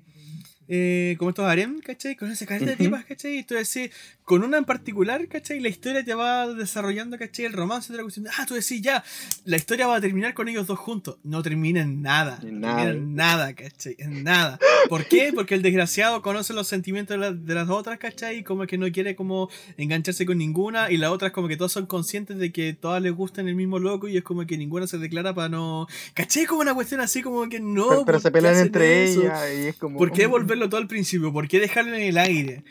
[0.67, 2.15] Eh, como estos harem, ¿cachai?
[2.15, 2.83] Conoce a caleta de Ujú.
[2.85, 3.37] tipas, ¿cachai?
[3.39, 3.91] Y tú decís,
[4.23, 5.59] con una en particular, ¿cachai?
[5.59, 7.45] La historia te va desarrollando, ¿cachai?
[7.45, 8.25] El romance de la cuestión.
[8.37, 9.03] Ah, tú decís, ya,
[9.45, 11.17] la historia va a terminar con ellos dos juntos.
[11.23, 12.39] No termina en nada.
[12.41, 12.83] En nada.
[12.85, 13.95] termina en nada, ¿cachai?
[13.99, 14.57] En nada.
[14.89, 15.31] ¿Por qué?
[15.35, 18.39] Porque el desgraciado conoce los sentimientos de, la- de las otras, ¿cachai?
[18.39, 20.89] Y como que no quiere como engancharse con ninguna.
[20.91, 23.77] Y las otras como que todos son conscientes de que todas les gustan el mismo
[23.77, 24.07] loco.
[24.07, 25.87] Y es como que ninguna se declara para no...
[26.15, 26.45] ¿Cachai?
[26.45, 27.87] Como una cuestión así como que no.
[27.89, 29.97] pero, pero ¿por se pelean entre ellas y es como.
[29.97, 31.31] ¿Por qué volverlo todo al principio?
[31.33, 32.63] ¿Por qué dejarlo en el aire?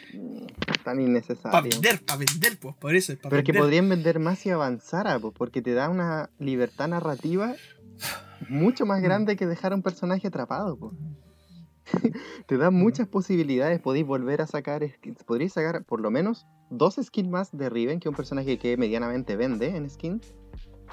[0.83, 1.71] Tan Para innecesario.
[1.71, 3.15] vender, para vender, pues por eso.
[3.15, 3.63] Pa Pero es que vender.
[3.63, 7.55] podrían vender más si avanzara, pues, porque te da una libertad narrativa
[8.49, 8.89] mucho Mm.
[8.89, 10.77] más grande que dejar a un personaje atrapado.
[10.77, 10.93] pues.
[12.47, 13.79] te da muchas posibilidades.
[13.81, 18.01] Podéis volver a sacar, skins- podríais sacar por lo menos dos skins más de Riven,
[18.01, 20.35] que es un personaje que medianamente vende en skins.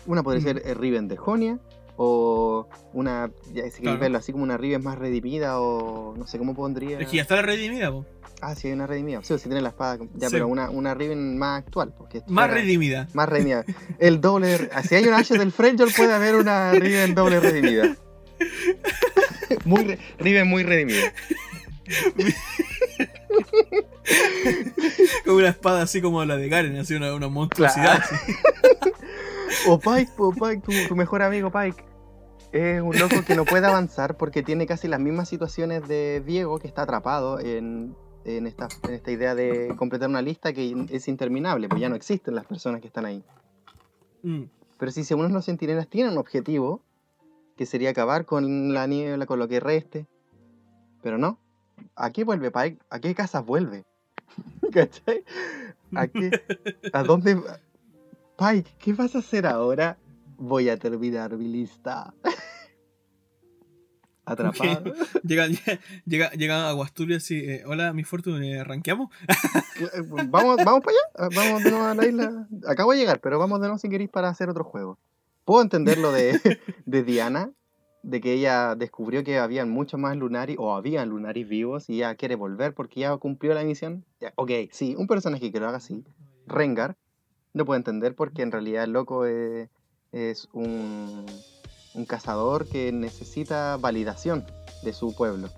[0.06, 0.46] Una podría Mm.
[0.46, 1.60] ser eh, Riven de Jonia,
[2.04, 4.00] o una, ya, si Claro.
[4.00, 7.00] verlo así como una Riven más redimida, o no sé cómo pondría.
[7.00, 8.08] Es que ya está la redimida, po.
[8.42, 9.20] Ah, sí, hay una redimida.
[9.22, 10.00] Sí, si tiene la espada.
[10.16, 10.34] Ya, Sí.
[10.34, 11.94] pero una, una Riven más actual.
[11.96, 13.08] Porque Más redimida.
[13.14, 13.64] más redimida.
[14.00, 14.48] El doble.
[14.48, 17.96] de- Si hay una H del Freljord, puede haber una Riven doble redimida.
[19.66, 21.14] Muy re- Riven muy redimida.
[25.26, 28.04] Con una espada así como la de Garen, así una, una monstruosidad.
[28.04, 28.16] Claro.
[28.24, 28.92] así.
[29.68, 31.84] O Pike, o Pike, tu, tu mejor amigo Pike.
[32.52, 36.60] Es un loco que no puede avanzar porque tiene casi las mismas situaciones de Diego,
[36.60, 37.96] que está atrapado en,
[38.26, 41.96] en esta, en esta idea de completar una lista que es interminable, pues ya no
[41.96, 43.24] existen las personas que están ahí.
[44.24, 44.44] Mm.
[44.78, 46.82] Pero si se unen los centinelas tienen un objetivo,
[47.56, 50.08] que sería acabar con la niebla, con lo que reste.
[51.02, 51.38] Pero no.
[51.96, 52.80] ¿A qué vuelve Pike?
[52.90, 53.86] ¿A qué casas vuelve?
[54.74, 55.24] ¿Cachai?
[55.96, 56.32] ¿A qué?
[56.94, 57.40] ¿A dónde?
[58.38, 59.98] Pike, ¿qué vas a hacer ahora?
[60.38, 62.14] Voy a terminar mi lista.
[64.32, 64.94] Atrapado.
[65.24, 65.48] Llega,
[66.06, 69.10] llega, llega a Guasturias y, eh, hola, mi Fortune, ¿ranqueamos?
[70.30, 71.02] vamos, vamos para allá.
[71.16, 72.48] Ah, Vamos de nuevo a la isla.
[72.68, 74.98] Acabo de llegar, pero vamos de nuevo si queréis para hacer otro juego.
[75.46, 76.40] Puedo entender lo de,
[76.86, 77.52] de Diana,
[78.04, 82.16] de que ella descubrió que habían muchos más Lunari, o había Lunaris vivos, y ya
[82.16, 84.06] quiere volver porque ya cumplió la misión.
[84.20, 86.04] Ya, ok, sí, un personaje que lo haga así,
[86.48, 86.96] Rengar,
[87.54, 89.70] no puedo entender porque en realidad el loco es,
[90.12, 91.26] es un,
[91.94, 94.46] un cazador que necesita validación
[94.84, 95.50] de su pueblo.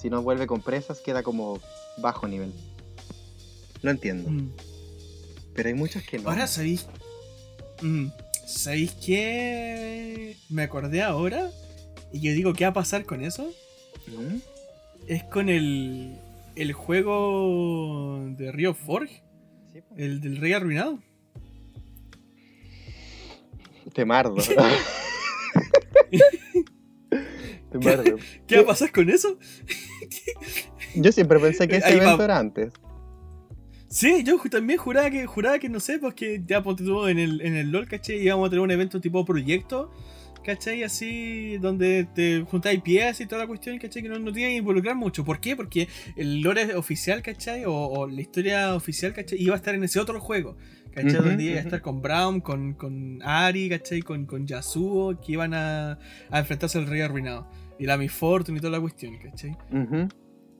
[0.00, 1.60] Si no vuelve con presas, queda como
[1.98, 2.52] bajo nivel.
[3.82, 4.30] Lo entiendo.
[4.30, 4.52] Mm.
[5.54, 6.30] Pero hay muchos que no.
[6.30, 6.86] Ahora sabéis.
[7.82, 8.06] Mm,
[8.46, 10.36] ¿Sabéis qué?
[10.48, 11.50] Me acordé ahora.
[12.12, 13.52] Y yo digo, ¿qué va a pasar con eso?
[14.06, 14.36] ¿Mm?
[15.06, 16.18] Es con el.
[16.56, 19.22] el juego de Rio Forge,
[19.72, 20.98] Sí, el del Rey Arruinado.
[23.92, 24.04] Te
[28.46, 29.38] ¿Qué va a pasar con eso?
[30.94, 32.04] Yo siempre pensé que ese Ahí va.
[32.04, 32.72] evento era antes.
[33.88, 37.18] Sí, yo también juraba que, juraba que no sé, pues que ya ponte tú en
[37.18, 38.16] el, en el LOL, ¿cachai?
[38.22, 39.90] Íbamos a tener un evento tipo proyecto,
[40.42, 40.82] ¿cachai?
[40.82, 44.02] Así, donde te juntáis piezas y toda la cuestión, ¿cachai?
[44.02, 45.24] Que no, no tiene que involucrar mucho.
[45.26, 45.56] ¿Por qué?
[45.56, 47.66] Porque el lore oficial, ¿cachai?
[47.66, 49.38] O, o la historia oficial, ¿cachai?
[49.42, 50.56] Iba a estar en ese otro juego,
[50.94, 51.12] ¿cachai?
[51.12, 54.00] Donde iba a estar con Brown, con, con Ari, ¿cachai?
[54.00, 55.98] Con, con Yasuo, que iban a,
[56.30, 57.46] a enfrentarse al Rey Arruinado.
[57.78, 59.56] Y la Miss Fortune y toda la cuestión, ¿cachai?
[59.72, 60.08] Ujú.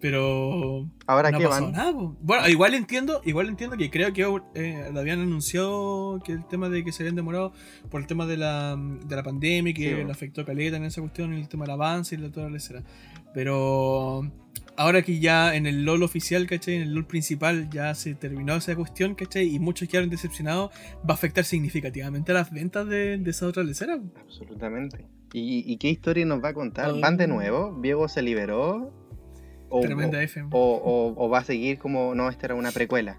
[0.01, 1.73] Pero Ahora no qué pasado van.
[1.75, 1.93] nada.
[2.21, 4.23] Bueno, igual entiendo, igual entiendo que creo que
[4.57, 7.53] eh, lo habían anunciado que el tema de que se habían demorado
[7.89, 10.85] por el tema de la, de la pandemia, que Sí, le afectó a Caleta en
[10.85, 12.83] esa cuestión, el tema del avance y la toda la lecera.
[13.33, 14.29] Pero
[14.77, 16.75] ahora que ya en el LOL oficial, ¿cachai?
[16.75, 19.55] En el LOL principal ya se terminó esa cuestión, ¿cachai?
[19.55, 23.63] Y muchos quedaron decepcionados, va a afectar significativamente a las ventas de, de esa otra
[23.63, 24.01] lecera.
[24.21, 25.07] Absolutamente.
[25.33, 26.91] ¿Y, y qué historia nos va a contar?
[26.91, 27.01] Oh.
[27.01, 27.79] ¿Van de nuevo?
[27.81, 28.93] ¿Diego se liberó?
[29.71, 30.43] ¿O, Tremenda o- F.
[30.43, 33.19] o- o- o va a seguir como, no, esta era una precuela?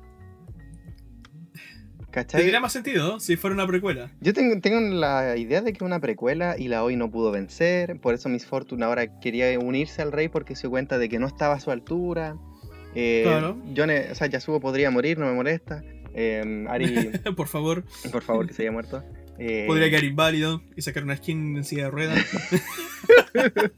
[2.11, 2.41] ¿Cachai?
[2.41, 4.11] Tendría más sentido si fuera una precuela.
[4.21, 7.99] Yo tengo, tengo la idea de que una precuela y la hoy no pudo vencer,
[7.99, 11.17] por eso Miss Fortune ahora quería unirse al rey porque se dio cuenta de que
[11.17, 12.37] no estaba a su altura.
[12.93, 13.57] Eh, Claro.
[14.11, 15.83] O sea, Yasuo podría morir, no me molesta.
[16.13, 16.85] Eh, Ari,
[17.35, 19.03] Por favor, por favor, que se haya muerto.
[19.39, 22.19] Eh, podría quedar inválido y sacar una skin en silla de ruedas.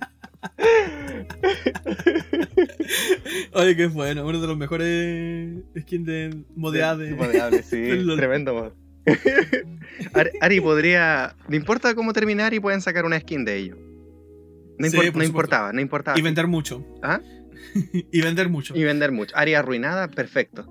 [3.53, 7.11] Oye, qué bueno, uno de los mejores skins de modeada de.
[7.15, 8.17] Modeable, sí, LOL.
[8.17, 8.71] tremendo mod.
[10.13, 11.35] Ari, Ari podría.
[11.47, 13.77] No importa cómo terminar y pueden sacar una skin de ello.
[14.77, 16.17] No, Sí, importaba, no importaba.
[16.17, 16.85] Y vender mucho.
[17.01, 17.21] ¿Ah?
[18.11, 18.75] y vender mucho.
[18.75, 19.35] Y vender mucho.
[19.37, 20.65] Ari arruinada, perfecto.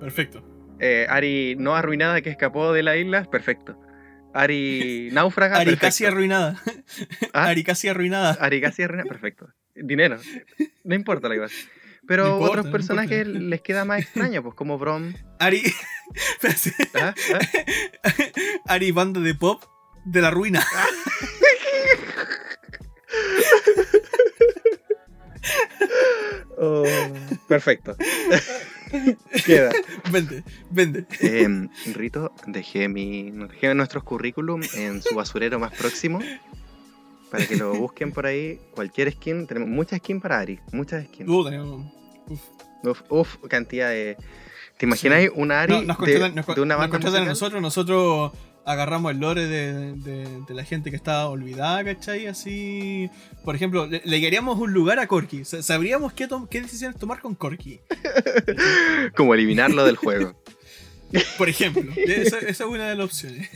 [0.00, 0.42] Perfecto.
[0.80, 3.78] Eh, Ari no arruinada que escapó de la isla, perfecto.
[4.32, 5.86] Ari náufraga, Ari perfecto.
[5.86, 6.56] casi arruinada.
[7.32, 7.46] ¿Ah?
[7.48, 8.32] Ari casi arruinada.
[8.40, 9.48] Ari casi arruinada, perfecto.
[9.74, 10.18] Dinero.
[10.84, 11.54] No importa que pasa.
[12.06, 15.14] Pero No importa, otros personajes les queda más extraño, pues como Brom.
[15.38, 15.62] Ari.
[16.94, 17.14] ¿Ah?
[18.04, 18.14] ¿Ah?
[18.66, 19.62] Ari, banda de pop
[20.04, 20.64] de la ruina.
[26.62, 26.84] Oh,
[27.48, 27.96] perfecto.
[29.46, 29.70] Queda.
[30.10, 31.06] Vende, vende.
[31.20, 36.20] Em, Rito, dejé, mi, dejé nuestros currículum en su basurero más próximo
[37.30, 38.60] para que lo busquen por ahí.
[38.74, 41.28] Cualquier skin, tenemos muchas skins para Ari, muchas skins.
[41.28, 41.92] Uh, tenemos.
[42.28, 42.40] Uf.
[42.82, 44.16] Uf, uf, cantidad de.
[44.78, 48.32] ¿Te imagináis un Ari No, nos de, nos, una nos banda contratan a nosotros, nosotros
[48.66, 52.26] agarramos el lore de, de- de la gente que estaba olvidada, ¿cachai?
[52.26, 53.10] Así,
[53.44, 57.20] por ejemplo, le, le guiaríamos un lugar a Corky, Sa- sabríamos qué, qué decisiones tomar
[57.20, 57.80] con Corky,
[59.16, 60.34] Como eliminarlo del juego.
[61.38, 61.82] por ejemplo.
[61.96, 63.48] esa, esa es una de las opciones.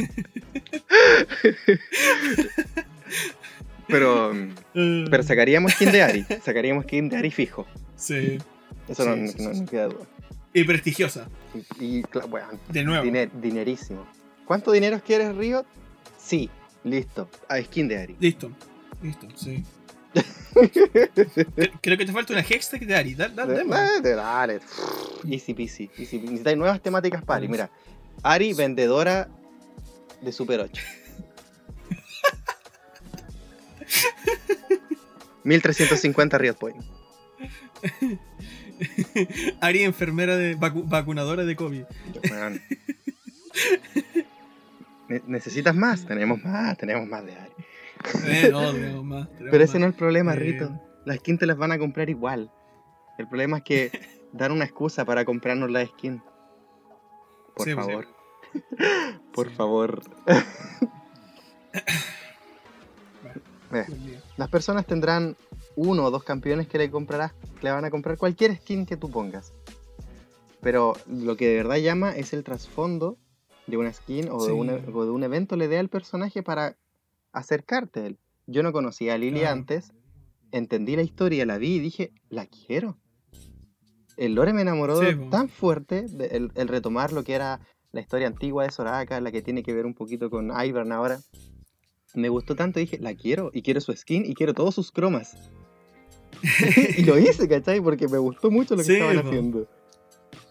[3.87, 4.33] Pero,
[5.11, 6.27] pero sacaríamos skin de Ari.
[6.45, 7.67] Sacaríamos skin de Ari fijo.
[7.97, 8.39] sí.
[8.89, 9.61] Eso Sí, no, sí, no- sí.
[9.61, 10.07] no queda duda.
[10.53, 11.27] Y prestigiosa,
[11.81, 13.03] Y, bueno, de nuevo.
[13.05, 14.07] diner- dinerísimo.
[14.47, 15.65] ¿Cuánto dinero quieres, Riot?
[16.19, 16.51] Sí,
[16.85, 17.29] listo.
[17.49, 18.17] A skin de Ari.
[18.21, 18.51] Listo,
[19.03, 19.65] listo, sí.
[20.55, 23.15] Cre- Creo que te falta una hextech de Ari.
[23.15, 23.69] Dale, dale, dale.
[23.71, 24.61] Dale, dale.
[25.29, 25.91] Easy peasy.
[25.99, 26.27] Easy peasy.
[26.27, 27.49] Necesitáis nuevas temáticas para Ari.
[27.49, 27.71] Mira,
[28.23, 29.29] Ari, vendedora
[30.21, 30.83] de Super 8.
[35.45, 36.83] 1350 Riot Point.
[39.61, 41.85] Ari, enfermera de vacu- vacunadora de COVID.
[45.09, 46.05] Ne- ¿Necesitas más?
[46.07, 47.53] Tenemos más, tenemos más de Ari.
[48.27, 49.29] Eh, no, tenemos más.
[49.39, 49.81] Pero ese más.
[49.81, 50.37] no es el problema, Eh.
[50.37, 50.81] Rito.
[51.05, 52.51] Las skins te las van a comprar igual.
[53.19, 53.91] El problema es que
[54.33, 56.23] dar una excusa para comprarnos la skin.
[57.55, 58.07] Por Sí, pues, favor.
[59.35, 59.55] Por Sí.
[59.55, 60.03] favor.
[63.73, 63.87] Eh.
[64.37, 65.37] Las personas tendrán
[65.75, 68.97] uno o dos campeones que le comprarás, que le van a comprar cualquier skin que
[68.97, 69.53] tú pongas.
[70.61, 73.17] Pero lo que de verdad llama es el trasfondo
[73.67, 74.59] de una skin o, de, Sí.
[74.59, 76.77] un, o de un evento le dé al personaje para
[77.33, 78.19] acercarte a él.
[78.47, 79.53] Yo no conocía a Lily Claro.
[79.55, 79.93] antes,
[80.53, 82.99] entendí la historia, la vi y dije, la quiero.
[84.17, 87.61] El lore me enamoró Sí, tan fuerte, de- el, el retomar lo que era
[87.93, 91.19] la historia antigua de Soraka, la que tiene que ver un poquito con Ivern ahora.
[92.15, 95.37] Me gustó tanto, dije, la quiero, y quiero su skin, y quiero todos sus cromas.
[96.99, 97.81] y lo hice, ¿cachai?
[97.81, 99.67] Porque me gustó mucho lo que Sí, estaban haciendo.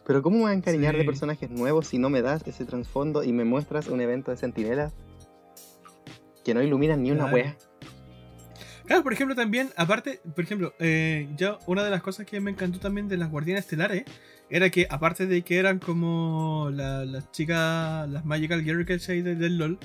[0.06, 3.24] Pero ¿cómo me voy a encariñar de personajes nuevos si no me das ese trasfondo
[3.24, 4.94] y me muestras un evento de sentinelas
[6.44, 7.56] que no iluminan ni una wea?
[8.86, 12.52] Claro, por ejemplo, también, aparte, por ejemplo, eh, yo una de las cosas que me
[12.52, 14.04] encantó también de las Guardianes Estelares
[14.50, 19.22] era que, aparte de que eran como la- las chicas, las Magical Girl, ¿cachai?
[19.22, 19.80] Del, del LOL,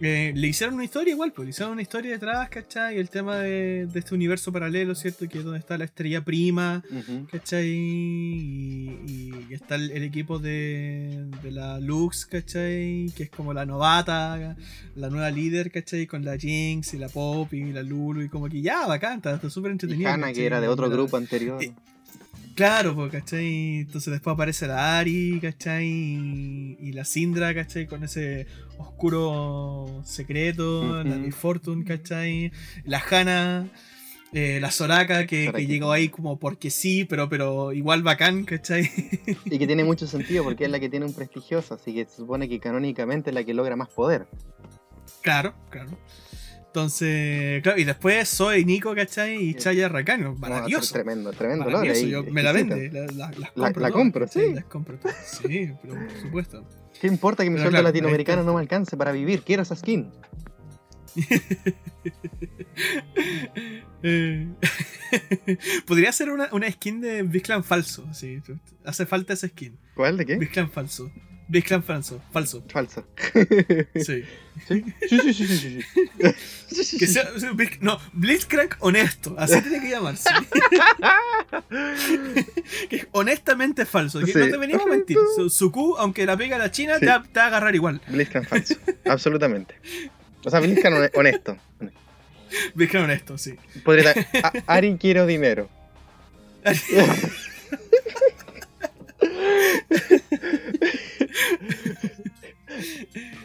[0.00, 2.98] eh, le hicieron una historia igual, pues le hicieron una historia detrás, ¿cachai?
[2.98, 5.28] El tema de, de este universo paralelo, ¿cierto?
[5.28, 7.26] Que es donde está la estrella prima, Ujú.
[7.30, 7.68] ¿cachai?
[7.68, 13.10] Y, y está el, el equipo de, de la Lux, ¿cachai?
[13.16, 14.56] Que es como la novata,
[14.96, 16.06] la nueva líder, ¿cachai?
[16.06, 19.38] Con la Jinx y la Pop y la Lulu y como que ya, bacán, está
[19.48, 20.10] súper entretenido.
[20.10, 21.62] Hannah, que era de otro grupo anterior.
[21.62, 21.72] Eh,
[22.54, 23.80] Claro, pues, ¿cachai?
[23.80, 25.86] Entonces después aparece la Ari, ¿cachai?
[25.86, 27.86] Y, y la Syndra, ¿cachai?
[27.86, 28.46] Con ese
[28.78, 31.16] oscuro secreto, la.
[31.16, 32.52] Miss Fortune, ¿cachai?
[32.84, 33.66] La Hannah,
[34.32, 38.88] eh, la Soraka, que, que llegó ahí como porque sí, pero, pero igual bacán, ¿cachai?
[39.46, 42.16] Y que tiene mucho sentido porque es la que tiene un prestigioso, así que se
[42.16, 44.26] supone que canónicamente es la que logra más poder.
[45.22, 45.90] Claro, claro.
[46.74, 49.36] Entonces, claro, y después Zoe, Nico, ¿cachai?
[49.36, 49.54] Y.
[49.54, 50.92] Chaya Rakano, No, maravilloso.
[50.92, 53.80] tremendo, tremendo yo- me la vende, la, la- las La- compro.
[53.82, 54.52] la compro, sí.
[54.52, 55.16] Las compro todas.
[55.40, 56.68] Sí, pero por supuesto.
[57.00, 58.50] ¿Qué importa que mi sueldo claro, latinoamericano está.
[58.50, 59.42] no me alcance para vivir?
[59.42, 60.10] Quiero esa skin.
[64.06, 64.46] Eh,
[65.86, 68.06] Podría ser una, una skin de Bisclan falso.
[68.12, 68.42] Sí,
[68.84, 69.78] hace falta esa skin.
[69.94, 70.36] ¿Cuál de qué?
[70.36, 71.10] Bisclan falso.
[71.46, 72.22] Bisclan falso.
[72.32, 72.64] Falso.
[72.68, 73.04] Falso.
[73.94, 74.24] Sí.
[74.68, 74.84] ¿Sí?
[75.08, 75.80] Sí, sí, sí,
[76.70, 76.98] sí.
[76.98, 77.28] Que sea,
[77.80, 79.34] no, Blitzcrank honesto.
[79.38, 80.30] Así tiene que llamarse.
[82.88, 84.20] que es honestamente falso.
[84.20, 84.38] Que Sí.
[84.38, 85.18] No te venimos a mentir.
[85.36, 87.00] Su, su Q, aunque la pega a la China, Sí.
[87.00, 88.00] te, va, te va a agarrar igual.
[88.08, 88.74] Blitzcrank falso.
[89.04, 89.74] Absolutamente.
[90.44, 91.58] O sea, Blitzcrank hone- honesto.
[92.74, 93.54] Bisclan honesto, sí.
[93.84, 95.68] Podría estar, "A- Ari quiero dinero.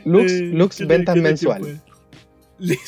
[0.06, 1.82] Lux, Eh, Lux ¿qué te- ventas mensual.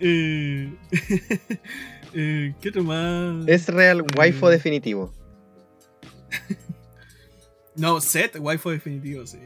[0.00, 0.72] Eh,
[2.14, 3.46] eh, ¿Qué otro más?
[3.48, 4.50] Es real waifu Mm.
[4.50, 5.12] definitivo.
[7.76, 9.38] No, set, waifu definitivo, sí.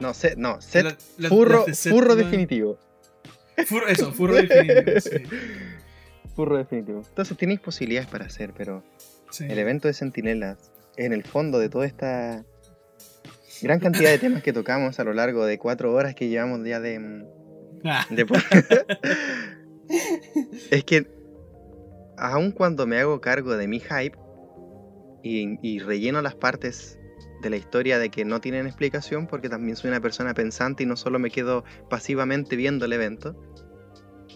[0.00, 2.78] No, set, no, set La- la- furro, las de set furro definitivo.
[3.66, 5.10] Furro, eso, furro definitivo, sí.
[6.34, 7.02] Furro definitivo.
[7.06, 8.82] Entonces tenéis posibilidades para hacer, pero
[9.30, 9.44] sí.
[9.48, 12.44] el evento de Centinelas, en el fondo de toda esta
[13.62, 16.80] gran cantidad de temas que tocamos a lo largo de cuatro horas que llevamos ya
[16.80, 17.24] de, mm,
[17.84, 18.26] Ah, de
[20.70, 21.06] es que
[22.16, 24.16] aun cuando me hago cargo de mi hype
[25.22, 26.98] y, y relleno las partes
[27.42, 30.86] de la historia de que no tienen explicación, porque también soy una persona pensante y
[30.86, 33.36] no solo me quedo pasivamente viendo el evento,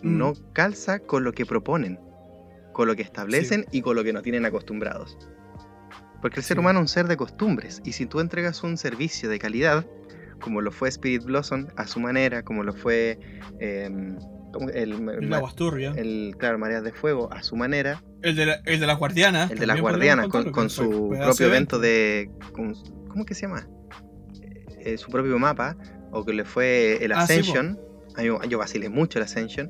[0.03, 0.19] Mm.
[0.19, 1.99] no calza con lo que proponen,
[2.73, 5.19] con lo que establecen y con lo que nos tienen acostumbrados.
[6.21, 9.29] Porque el ser humano es un ser de costumbres, y si tú entregas un servicio
[9.31, 9.87] de calidad,
[10.41, 13.19] como lo fue Spirit Blossom a su manera, como lo fue
[13.59, 14.17] em,
[14.75, 15.93] el, Aguas Turbia.
[15.97, 19.51] el- claro, Mareas de Fuego a su manera, El de, la, el de las guardianas.
[19.51, 22.31] el de las guardianas con, su propio evento de...
[22.53, 22.75] con-
[23.09, 23.67] ¿Cómo que se llama?
[24.81, 25.77] Eh, su propio mapa,
[26.13, 27.35] o que le fue el Ah, sí.
[27.35, 27.79] Ascension.
[28.19, 29.69] Mí- yo vacilé mucho el Ascension.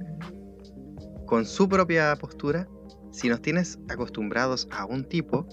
[1.26, 2.68] Con su propia postura,
[3.12, 5.46] si nos tienes acostumbrados a un tipo,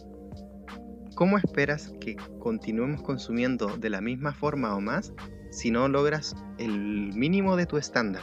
[1.18, 5.12] ¿cómo esperas que continuemos consumiendo de la misma forma o más
[5.50, 8.22] si no logras el mínimo de tu estándar?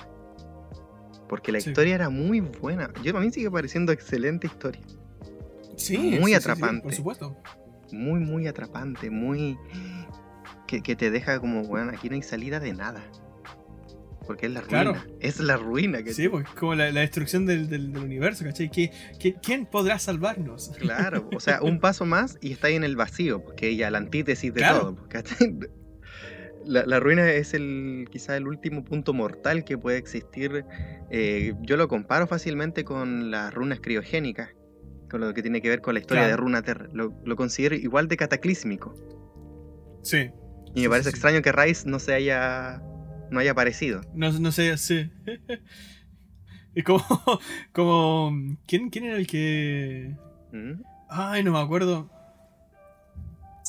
[1.28, 1.70] Porque la Sí.
[1.70, 2.90] historia era muy buena.
[3.02, 4.80] Yo a mí sigue pareciendo excelente historia.
[5.76, 6.82] Sí, muy sí, sí, sí, atrapante.
[6.84, 7.36] por supuesto.
[7.92, 9.58] muy, muy atrapante, muy.
[10.66, 13.02] que, que te deja como, bueno, aquí no hay salida de nada.
[14.26, 14.82] Porque es la ruina.
[14.82, 15.04] Claro.
[15.20, 18.70] Es la ruina que Sí, pues como la, la destrucción del, del, del universo, ¿cachai?
[18.70, 20.72] ¿Qué, qué, quién podrá salvarnos?
[20.78, 23.98] Claro, o sea, un paso más y está ahí en el vacío, porque ya la
[23.98, 24.80] antítesis de Claro.
[24.80, 25.08] todo.
[25.08, 25.58] ¿cachai?
[26.66, 30.64] La, la ruina es el quizá el último punto mortal que puede existir.
[31.10, 34.48] Eh, yo lo comparo fácilmente con las runas criogénicas,
[35.10, 36.36] con lo que tiene que ver con la historia Claro.
[36.36, 36.88] de Runaterra.
[36.94, 38.94] Lo, lo considero igual de cataclísmico.
[40.02, 40.30] Sí.
[40.74, 41.14] Y me Sí, parece sí.
[41.16, 42.80] extraño que Rice no se haya
[43.34, 44.00] no haya aparecido.
[44.14, 45.10] No, no sé, sí.
[46.74, 47.04] Es como,
[47.72, 48.56] como.
[48.66, 50.16] ¿quién, ¿Quién era el que.?
[50.52, 50.82] ¿Mm?
[51.08, 52.10] Ay, no me acuerdo.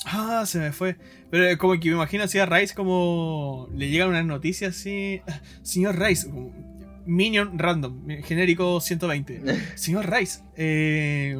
[0.05, 0.97] Ah, se me fue.
[1.31, 3.69] Pero como que me imagino así a Rice como.
[3.75, 5.21] Le llegan unas noticias así.
[5.27, 6.27] "Ah, Señor Rice,
[7.05, 9.41] Minion random, genérico 120.
[9.75, 11.37] Señor Rice, eh,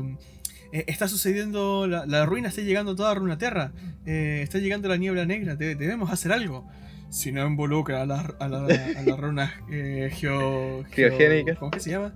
[0.72, 1.88] eh, está sucediendo.
[1.88, 3.72] La, la ruina está llegando toda a Runaterra.
[4.06, 5.56] Eh, está llegando la niebla negra.
[5.56, 6.68] de- debemos hacer algo.
[7.16, 11.58] Si no involucra a las a la, a las runas eh, geo, geo- Criogénicas.
[11.58, 12.14] ¿Cómo que se llama?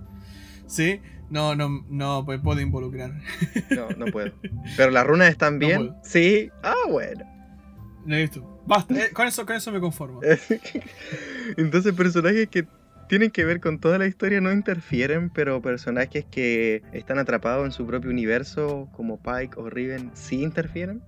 [0.66, 1.00] Sí.
[1.30, 3.12] No, no, no, pues puede involucrar.
[3.70, 4.32] No, no puedo.
[4.76, 5.76] Pero las runas están bien.
[5.78, 5.96] puedo.
[6.04, 6.50] sí.
[6.62, 7.24] Ah, bueno.
[8.06, 8.62] Listo.
[8.66, 8.94] Basta.
[8.94, 10.20] eh, con, eso, con eso me conformo.
[11.56, 12.66] Entonces personajes que
[13.08, 17.72] tienen que ver con toda la historia, no interfieren, pero personajes que están atrapados en
[17.72, 21.02] su propio universo, como Pike o Riven, sí interfieren.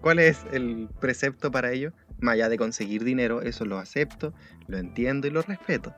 [0.00, 1.92] ¿Cuál es el precepto para ello?
[2.20, 4.32] Más allá de conseguir dinero, eso lo acepto,
[4.66, 5.94] lo entiendo y lo respeto.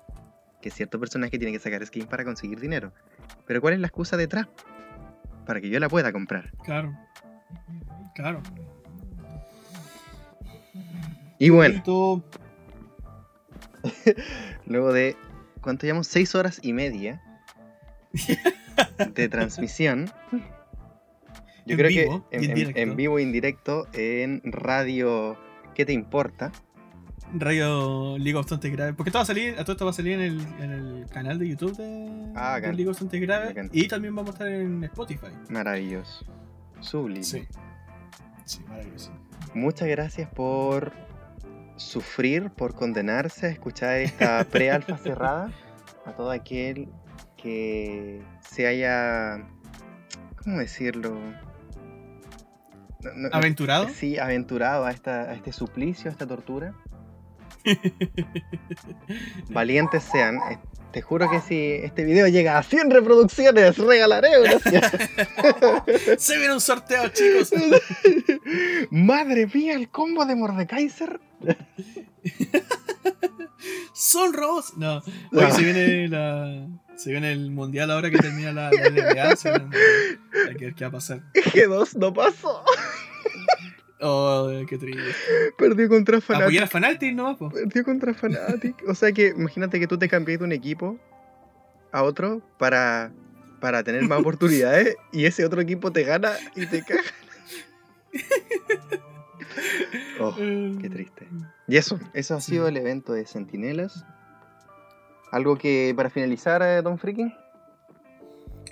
[0.60, 2.92] Que cierto personaje tiene que sacar skin para conseguir dinero.
[3.46, 4.46] Pero ¿cuál es la excusa detrás?
[5.46, 6.52] Para que yo la pueda comprar.
[6.64, 6.94] Claro.
[8.14, 8.42] Claro.
[11.38, 11.82] Y bueno,
[14.66, 15.16] luego de,
[15.62, 16.06] ¿cuánto llevamos?
[16.06, 17.22] Seis horas y media
[19.14, 20.10] de transmisión.
[21.66, 25.36] Yo En creo vivo que y en en, en- vivo e indirecto en radio,
[25.80, 26.52] ¿qué te importa?
[27.32, 28.94] Radio League of Tontes Graves.
[28.94, 31.38] Porque esto va a salir, todo esto va a salir en el, en el canal
[31.38, 32.70] de YouTube de, Ah, de.
[32.74, 33.26] League of Tontes.
[33.26, 33.70] Bacán.
[33.72, 35.28] Y también vamos a estar en Spotify.
[35.48, 36.26] Maravilloso.
[36.80, 37.24] Sublime.
[37.24, 37.48] Sí.
[38.44, 39.10] Sí, maravilloso.
[39.54, 40.92] Muchas gracias por
[41.76, 45.50] sufrir, por condenarse a escuchar esta pre-alfa cerrada.
[46.04, 46.90] A todo aquel
[47.38, 49.48] que se haya.
[50.44, 51.18] ¿Cómo decirlo?
[53.02, 53.88] No- no- no- ¿Aventurado?
[53.88, 56.74] Sí, aventurado a, esta, a este suplicio, a esta tortura.
[59.50, 60.36] Valientes sean.
[60.50, 60.58] Eh,
[60.92, 64.58] Te juro que si este video llega a 100 reproducciones, regalaré una.
[66.18, 67.52] Se viene un sorteo, chicos.
[68.90, 71.20] Madre mía, el combo de Mordekaiser.
[73.92, 74.76] Son robos.
[74.76, 75.02] No.
[75.32, 76.66] Oye, se viene la.
[77.00, 79.36] Se viene el mundial ahora que termina la, la NBA.
[79.36, 79.76] se viene.
[80.48, 81.22] Hay que ver qué va a pasar.
[81.34, 82.62] G2 no pasó.
[84.00, 85.02] Oh, qué triste.
[85.56, 86.62] Perdió contra Apoyar Fnatic.
[86.62, 87.48] a Fanaltic nomás, po.
[87.50, 88.76] Perdió contra Fnatic.
[88.86, 90.98] O sea que imagínate que tú te cambias de un equipo
[91.90, 93.12] a otro para,
[93.60, 97.02] para tener más oportunidades y ese otro equipo te gana y te caga.
[100.20, 101.26] Oh, qué triste.
[101.66, 104.04] Y eso, eso ha sido el evento de Centinelas.
[105.30, 107.32] ¿Algo que para finalizar, eh, Don Freaking?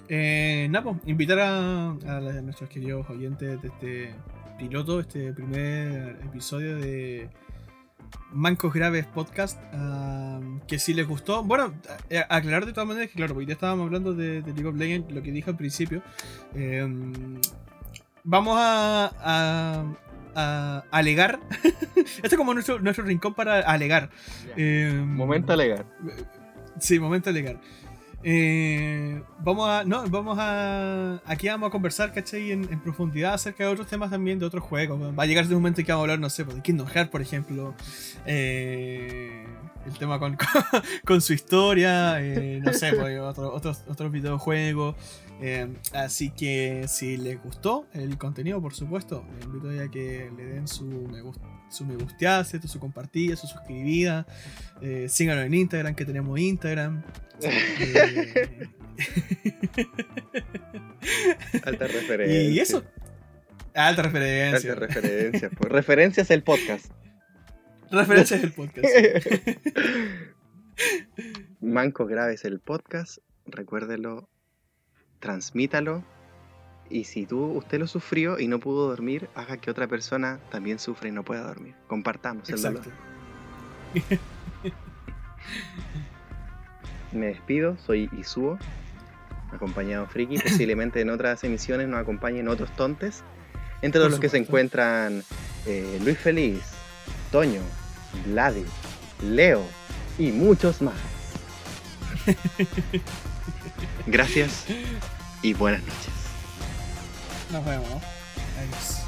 [0.08, 4.14] Eh, nada, po, invitar a, a la- nuestros queridos oyentes de este
[4.58, 7.28] piloto, este primer episodio de
[8.32, 11.74] Mancos Graves Podcast, ah, que si les gustó, bueno,
[12.10, 14.66] a- a- aclarar de todas maneras que claro, porque ya estábamos hablando de, de League
[14.66, 16.02] of Legends, lo que dije al principio,
[16.54, 16.88] eh,
[18.24, 19.84] vamos a, a,
[20.34, 21.38] a alegar,
[21.96, 24.08] este es como nuestro, nuestro rincón para alegar.
[24.56, 25.84] Eh, Momento alegar.
[26.80, 27.58] Sí, momento legal.
[28.24, 29.84] Eh, vamos a.
[29.84, 31.20] No, vamos a.
[31.24, 32.50] Aquí vamos a conversar, ¿cachai?
[32.50, 35.00] En, en profundidad acerca de otros temas también, de otros juegos.
[35.16, 36.88] Va a llegar un momento en que vamos a hablar, no sé, pues, de Kingdom
[36.88, 37.74] Hearts, por ejemplo.
[38.26, 39.44] Eh,
[39.86, 40.36] el tema con,
[41.06, 42.16] con, su historia.
[42.20, 44.96] eh, no sé, pues, otro- otros, otros videojuegos.
[45.40, 50.44] Eh, así que si les gustó el contenido, por supuesto, les invito a que le
[50.44, 51.46] den su me gusta.
[51.70, 54.26] Su me gusteada, su compartida, su suscribida.
[54.80, 57.02] Eh, síganos en Instagram, que tenemos Instagram.
[59.00, 59.86] Eh,
[61.62, 62.42] Alta referencia.
[62.42, 62.82] y eso.
[63.74, 64.72] Alta referencia.
[64.72, 65.50] Alta referencia.
[65.50, 65.70] Pues.
[65.70, 66.86] Referencias el podcast.
[67.90, 68.86] Referencias del podcast.
[71.60, 73.18] Mancos Graves el podcast.
[73.46, 74.28] Recuérdelo.
[75.20, 76.02] Transmítalo.
[76.90, 80.78] Y si tú, usted lo sufrió y no pudo dormir, haga que otra persona también
[80.78, 81.74] sufra y no pueda dormir.
[81.86, 82.82] Compartamos el dolor.
[87.12, 88.58] Me despido, soy Isuo,
[89.52, 90.38] acompañado Friki.
[90.42, 93.22] Posiblemente en otras emisiones nos acompañen otros tontes.
[93.82, 95.22] Entre los que se encuentran
[95.66, 96.62] eh, Luis Feliz,
[97.30, 97.60] Toño,
[98.26, 98.64] Vladi,
[99.22, 99.62] Leo
[100.18, 100.96] y muchos más.
[104.10, 104.64] Gracias
[105.42, 106.12] y buenas noches.
[107.52, 108.02] Nos vemos.
[108.58, 109.07] Adiós.